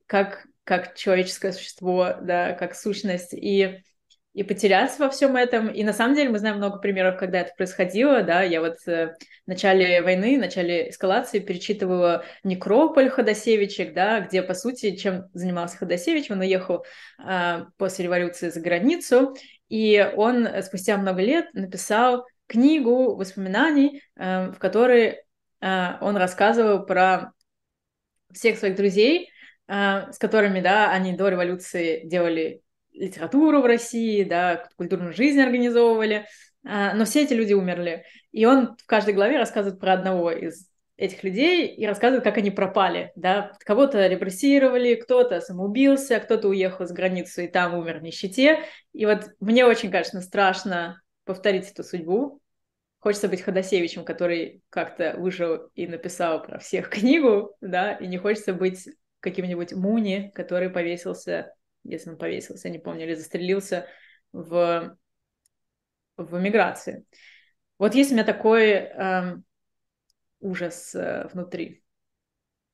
как, 0.08 0.46
как 0.66 0.96
человеческое 0.96 1.54
существо, 1.54 2.16
да, 2.22 2.52
как 2.54 2.76
сущность. 2.76 3.34
И 3.34 3.82
и 4.34 4.44
потеряться 4.44 5.04
во 5.04 5.10
всем 5.10 5.36
этом. 5.36 5.68
И 5.68 5.84
на 5.84 5.94
самом 5.94 6.16
деле 6.16 6.30
мы 6.30 6.40
знаем 6.40 6.58
много 6.58 6.78
примеров, 6.80 7.18
когда 7.18 7.42
это 7.42 7.54
происходило, 7.58 8.24
да, 8.24 8.44
я 8.44 8.62
вот 8.62 8.78
э, 8.88 9.16
в 9.46 9.48
начале 9.48 10.02
войны, 10.02 10.38
в 10.38 10.42
начале 10.42 10.90
эскалации 10.90 11.40
перечитывала 11.40 12.24
«Некрополь» 12.44 13.10
Ходосевичек, 13.10 13.94
да, 13.94 14.22
где, 14.22 14.42
по 14.42 14.54
сути, 14.54 14.96
чем 14.96 15.26
занимался 15.34 15.78
Ходосевич, 15.78 16.32
он 16.32 16.40
уехал 16.40 16.86
э, 17.20 17.66
после 17.78 18.06
революции 18.06 18.50
за 18.50 18.62
границу, 18.62 19.36
и 19.68 20.12
он 20.16 20.48
спустя 20.64 20.98
много 20.98 21.22
лет 21.22 21.54
написал 21.54 22.26
книгу 22.48 23.16
воспоминаний, 23.16 24.02
э, 24.16 24.52
в 24.52 24.60
которой 24.60 25.20
э, 25.62 25.98
он 26.00 26.16
рассказывал 26.16 26.86
про 26.86 27.34
всех 28.34 28.58
своих 28.58 28.76
друзей, 28.76 29.30
э, 29.68 30.12
с 30.12 30.18
которыми, 30.18 30.62
да, 30.62 30.92
они 30.92 31.14
до 31.14 31.28
революции 31.28 32.06
делали 32.06 32.62
литературу 32.94 33.62
в 33.62 33.66
России, 33.66 34.24
да, 34.24 34.68
культурную 34.78 35.14
жизнь 35.14 35.40
организовывали, 35.40 36.26
а, 36.64 36.94
но 36.94 37.06
все 37.06 37.24
эти 37.24 37.34
люди 37.34 37.54
умерли. 37.54 38.06
И 38.32 38.46
он 38.46 38.76
в 38.78 38.86
каждой 38.86 39.14
главе 39.14 39.38
рассказывает 39.38 39.80
про 39.80 39.94
одного 39.94 40.32
из 40.32 40.70
этих 40.98 41.24
людей 41.24 41.68
и 41.68 41.86
рассказывает, 41.88 42.24
как 42.24 42.38
они 42.38 42.52
пропали, 42.52 43.12
да, 43.16 43.54
кого-то 43.66 44.06
репрессировали, 44.06 44.96
кто-то 44.96 45.42
самоубился, 45.42 46.20
кто-то 46.20 46.48
уехал 46.48 46.86
за 46.86 46.94
границу 46.94 47.42
и 47.42 47.48
там 47.48 47.74
умер 47.74 48.00
в 48.00 48.04
нищете. 48.04 48.60
И 48.94 49.06
вот 49.08 49.32
мне 49.40 49.66
очень, 49.66 49.90
конечно, 49.90 50.22
страшно 50.22 51.02
повторить 51.26 51.72
эту 51.72 51.84
судьбу. 51.84 52.40
Хочется 53.00 53.28
быть 53.28 53.42
Ходосевичем, 53.42 54.06
который 54.06 54.62
как-то 54.70 55.16
выжил 55.18 55.70
и 55.74 55.88
написал 55.88 56.44
про 56.44 56.60
всех 56.60 56.90
книгу, 56.92 57.56
да, 57.62 57.94
и 57.94 58.06
не 58.06 58.20
хочется 58.20 58.54
быть 58.54 58.88
каким-нибудь 59.22 59.74
Муни, 59.74 60.32
который 60.36 60.70
повесился 60.70 61.52
если 61.84 62.12
он 62.12 62.18
повесился, 62.18 62.70
не 62.70 62.80
помню, 62.80 63.06
или 63.06 63.16
застрелился 63.16 63.88
в, 64.32 64.98
в 66.18 66.40
эмиграции. 66.40 67.06
Вот 67.78 67.96
есть 67.96 68.12
у 68.12 68.14
меня 68.14 68.24
такой 68.24 68.70
э, 68.72 69.38
ужас 70.40 70.94
э, 70.96 71.28
внутри. 71.34 71.84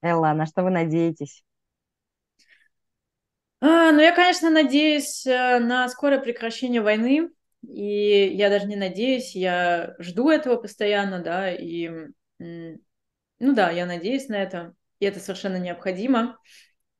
Элла, 0.01 0.33
на 0.33 0.45
что 0.45 0.63
вы 0.63 0.69
надеетесь? 0.69 1.43
А, 3.59 3.91
ну, 3.91 4.01
я, 4.01 4.13
конечно, 4.13 4.49
надеюсь 4.49 5.25
э, 5.25 5.59
на 5.59 5.87
скорое 5.89 6.19
прекращение 6.19 6.81
войны, 6.81 7.29
и 7.67 8.27
я 8.35 8.49
даже 8.49 8.67
не 8.67 8.75
надеюсь, 8.75 9.35
я 9.35 9.95
жду 9.99 10.29
этого 10.29 10.57
постоянно, 10.57 11.19
да, 11.23 11.51
и 11.51 11.89
ну 12.39 13.53
да, 13.53 13.71
я 13.71 13.85
надеюсь 13.85 14.27
на 14.27 14.35
это, 14.35 14.73
и 14.99 15.05
это 15.05 15.19
совершенно 15.19 15.57
необходимо 15.57 16.39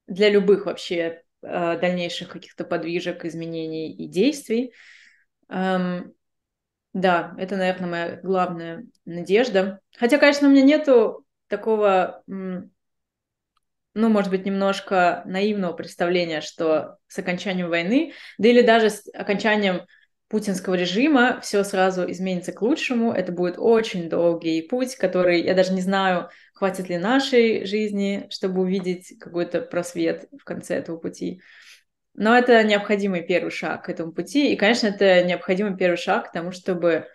для 0.07 0.29
любых 0.29 0.65
вообще 0.65 1.23
дальнейших 1.47 2.29
каких-то 2.29 2.63
подвижек, 2.63 3.25
изменений 3.25 3.91
и 3.91 4.07
действий. 4.07 4.73
Эм, 5.49 6.13
да, 6.93 7.35
это, 7.37 7.57
наверное, 7.57 7.89
моя 7.89 8.19
главная 8.21 8.85
надежда. 9.05 9.79
Хотя, 9.97 10.17
конечно, 10.17 10.47
у 10.47 10.51
меня 10.51 10.63
нету 10.63 11.25
такого, 11.47 12.23
ну, 12.27 12.59
может 13.93 14.31
быть, 14.31 14.45
немножко 14.45 15.23
наивного 15.25 15.73
представления, 15.73 16.41
что 16.41 16.97
с 17.07 17.17
окончанием 17.19 17.69
войны, 17.69 18.13
да 18.37 18.49
или 18.49 18.61
даже 18.61 18.89
с 18.89 19.07
окончанием 19.13 19.81
путинского 20.27 20.73
режима 20.75 21.39
все 21.41 21.63
сразу 21.63 22.09
изменится 22.09 22.51
к 22.51 22.61
лучшему. 22.61 23.13
Это 23.13 23.31
будет 23.31 23.55
очень 23.57 24.09
долгий 24.09 24.61
путь, 24.61 24.95
который, 24.95 25.41
я 25.43 25.53
даже 25.53 25.73
не 25.73 25.81
знаю, 25.81 26.29
хватит 26.57 26.89
ли 26.89 26.97
нашей 26.97 27.65
жизни, 27.65 28.25
чтобы 28.31 28.61
увидеть 28.61 29.13
какой-то 29.19 29.61
просвет 29.61 30.27
в 30.31 30.43
конце 30.43 30.75
этого 30.77 30.97
пути. 30.97 31.39
Но 32.15 32.35
это 32.35 32.63
необходимый 32.63 33.21
первый 33.21 33.51
шаг 33.51 33.85
к 33.85 33.89
этому 33.89 34.11
пути. 34.11 34.51
И, 34.51 34.55
конечно, 34.57 34.87
это 34.87 35.23
необходимый 35.23 35.77
первый 35.77 35.97
шаг 35.97 36.29
к 36.29 36.31
тому, 36.31 36.51
чтобы 36.51 37.05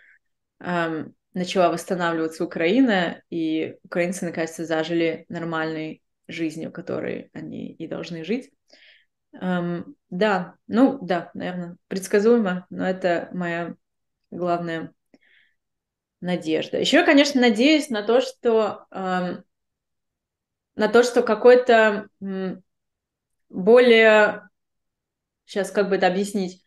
эм, 0.61 1.13
начала 1.33 1.69
восстанавливаться 1.69 2.45
Украина, 2.45 3.21
и 3.29 3.75
украинцы, 3.83 4.23
наконец-то, 4.23 4.63
зажили 4.63 5.25
нормальной 5.27 6.01
жизнью, 6.29 6.71
которой 6.71 7.29
они 7.33 7.73
и 7.73 7.85
должны 7.85 8.23
жить. 8.23 8.49
Эм, 9.33 9.97
да, 10.09 10.55
ну 10.67 10.99
да, 11.01 11.31
наверное, 11.33 11.75
предсказуемо, 11.89 12.65
но 12.69 12.87
это 12.87 13.27
моя 13.33 13.75
главная 14.31 14.93
надежда. 16.23 16.79
Еще 16.79 17.03
конечно, 17.03 17.41
надеюсь 17.41 17.89
на 17.89 18.03
то, 18.03 18.21
что 18.21 18.85
эм, 18.91 19.43
на 20.75 20.87
то, 20.87 21.03
что 21.03 21.21
какой-то 21.23 22.07
м, 22.21 22.63
более 23.49 24.49
сейчас 25.45 25.71
как 25.71 25.89
бы 25.89 25.95
это 25.95 26.07
объяснить. 26.07 26.63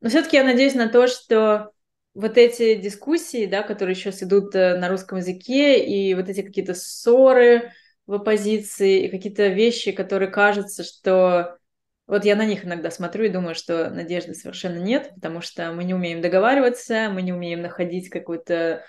Но 0.00 0.08
все-таки 0.08 0.36
я 0.36 0.44
надеюсь 0.44 0.74
на 0.74 0.88
то, 0.88 1.06
что 1.08 1.72
вот 2.14 2.38
эти 2.38 2.76
дискуссии, 2.76 3.46
да, 3.46 3.62
которые 3.62 3.94
сейчас 3.94 4.22
идут 4.22 4.54
э, 4.54 4.78
на 4.78 4.88
русском 4.88 5.18
языке, 5.18 5.84
и 5.84 6.14
вот 6.14 6.28
эти 6.28 6.42
какие-то 6.42 6.74
ссоры 6.74 7.72
в 8.06 8.14
оппозиции, 8.14 9.04
и 9.06 9.10
какие-то 9.10 9.48
вещи, 9.48 9.92
которые 9.92 10.30
кажутся, 10.30 10.84
что 10.84 11.55
вот 12.06 12.24
я 12.24 12.36
на 12.36 12.46
них 12.46 12.64
иногда 12.64 12.90
смотрю 12.90 13.24
и 13.24 13.30
думаю, 13.30 13.54
что 13.54 13.90
надежды 13.90 14.34
совершенно 14.34 14.78
нет, 14.78 15.10
потому 15.14 15.40
что 15.40 15.72
мы 15.72 15.84
не 15.84 15.94
умеем 15.94 16.20
договариваться, 16.20 17.08
мы 17.10 17.22
не 17.22 17.32
умеем 17.32 17.62
находить 17.62 18.10
какой-то 18.10 18.84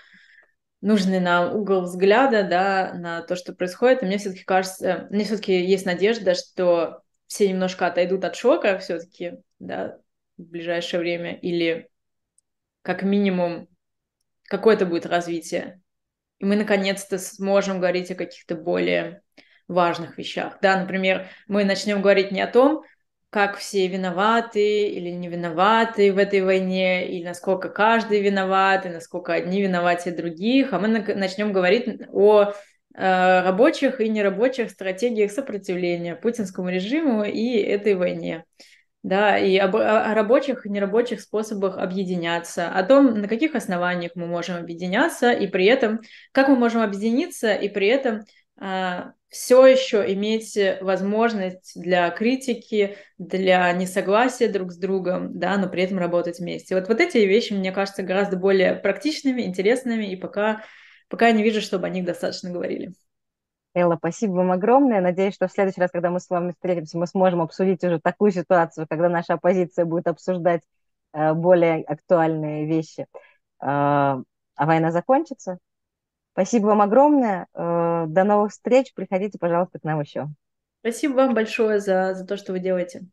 нужный 0.81 1.19
нам 1.19 1.55
угол 1.55 1.81
взгляда, 1.81 2.43
да, 2.43 2.93
на 2.93 3.21
то, 3.21 3.35
что 3.35 3.53
происходит. 3.53 4.03
И 4.03 4.05
мне 4.05 4.19
все-таки 4.19 4.43
кажется, 4.43 5.07
мне 5.09 5.23
все-таки 5.23 5.65
есть 5.65 5.85
надежда, 5.85 6.35
что 6.35 7.01
все 7.25 7.49
немножко 7.49 7.87
отойдут 7.87 8.23
от 8.23 8.35
шока 8.35 8.77
все-таки, 8.77 9.33
да, 9.59 9.97
в 10.37 10.43
ближайшее 10.43 10.99
время, 10.99 11.35
или 11.35 11.89
как 12.83 13.01
минимум 13.01 13.67
какое-то 14.43 14.85
будет 14.85 15.07
развитие. 15.07 15.81
И 16.37 16.45
мы 16.45 16.55
наконец-то 16.55 17.17
сможем 17.17 17.79
говорить 17.79 18.11
о 18.11 18.15
каких-то 18.15 18.55
более 18.55 19.23
важных 19.67 20.17
вещах. 20.17 20.59
Да, 20.61 20.79
например, 20.79 21.27
мы 21.47 21.65
начнем 21.65 22.01
говорить 22.01 22.31
не 22.31 22.41
о 22.41 22.47
том, 22.47 22.83
как 23.29 23.57
все 23.57 23.87
виноваты 23.87 24.87
или 24.87 25.09
не 25.09 25.27
виноваты 25.27 26.13
в 26.13 26.17
этой 26.17 26.41
войне, 26.41 27.07
или 27.09 27.25
насколько 27.25 27.69
каждый 27.69 28.21
виноват, 28.21 28.85
и 28.85 28.89
насколько 28.89 29.33
одни 29.33 29.61
виноваты 29.61 30.11
других, 30.11 30.71
а 30.71 30.79
мы 30.79 30.87
начнем 30.87 31.51
говорить 31.51 32.01
о 32.11 32.53
э, 32.95 33.41
рабочих 33.41 33.99
и 33.99 34.07
нерабочих 34.07 34.71
стратегиях 34.71 35.31
сопротивления 35.31 36.15
путинскому 36.15 36.69
режиму 36.69 37.23
и 37.23 37.57
этой 37.57 37.95
войне. 37.95 38.45
Да, 39.03 39.37
и 39.37 39.55
об, 39.57 39.75
о 39.75 40.13
рабочих 40.13 40.65
и 40.65 40.69
нерабочих 40.69 41.21
способах 41.21 41.77
объединяться, 41.77 42.69
о 42.69 42.83
том, 42.83 43.21
на 43.21 43.27
каких 43.27 43.55
основаниях 43.55 44.13
мы 44.15 44.25
можем 44.25 44.57
объединяться, 44.57 45.31
и 45.31 45.47
при 45.47 45.65
этом, 45.65 46.01
как 46.31 46.49
мы 46.49 46.55
можем 46.55 46.81
объединиться, 46.81 47.53
и 47.53 47.69
при 47.69 47.87
этом 47.87 48.25
все 48.59 49.65
еще 49.65 50.13
иметь 50.13 50.57
возможность 50.81 51.79
для 51.79 52.09
критики, 52.09 52.97
для 53.17 53.71
несогласия 53.73 54.51
друг 54.51 54.71
с 54.71 54.77
другом, 54.77 55.37
да, 55.37 55.57
но 55.57 55.69
при 55.69 55.83
этом 55.83 55.97
работать 55.97 56.39
вместе. 56.39 56.75
Вот, 56.75 56.87
вот 56.87 56.99
эти 56.99 57.17
вещи, 57.17 57.53
мне 57.53 57.71
кажется, 57.71 58.03
гораздо 58.03 58.37
более 58.37 58.75
практичными, 58.75 59.41
интересными, 59.41 60.05
и 60.05 60.15
пока, 60.15 60.63
пока 61.09 61.27
я 61.27 61.33
не 61.33 61.43
вижу, 61.43 61.61
чтобы 61.61 61.87
о 61.87 61.89
них 61.89 62.05
достаточно 62.05 62.49
говорили. 62.51 62.93
Элла, 63.73 63.97
спасибо 63.97 64.31
вам 64.31 64.51
огромное. 64.51 65.01
Надеюсь, 65.01 65.35
что 65.35 65.47
в 65.47 65.51
следующий 65.51 65.81
раз, 65.81 65.91
когда 65.91 66.09
мы 66.09 66.19
с 66.19 66.29
вами 66.29 66.53
встретимся, 66.53 66.97
мы 66.97 67.05
сможем 67.05 67.41
обсудить 67.41 67.83
уже 67.83 67.99
такую 67.99 68.31
ситуацию, 68.31 68.87
когда 68.89 69.07
наша 69.07 69.33
оппозиция 69.33 69.85
будет 69.85 70.07
обсуждать 70.07 70.63
э, 71.13 71.33
более 71.33 71.83
актуальные 71.83 72.65
вещи. 72.65 73.01
Э, 73.01 73.05
а 73.59 74.65
война 74.65 74.91
закончится, 74.91 75.59
Спасибо 76.37 76.67
вам 76.67 76.83
огромное. 76.83 77.47
Э, 77.55 78.05
до 78.07 78.23
новых 78.23 78.51
встреч. 78.51 78.93
Приходите, 78.93 79.39
пожалуйста, 79.39 79.79
к 79.79 79.83
нам 79.83 80.01
еще. 80.01 80.27
Спасибо 80.81 81.13
вам 81.13 81.33
большое 81.33 81.79
за, 81.79 82.13
за 82.13 82.27
то, 82.27 82.37
что 82.37 82.51
вы 82.51 82.59
делаете. 82.59 83.07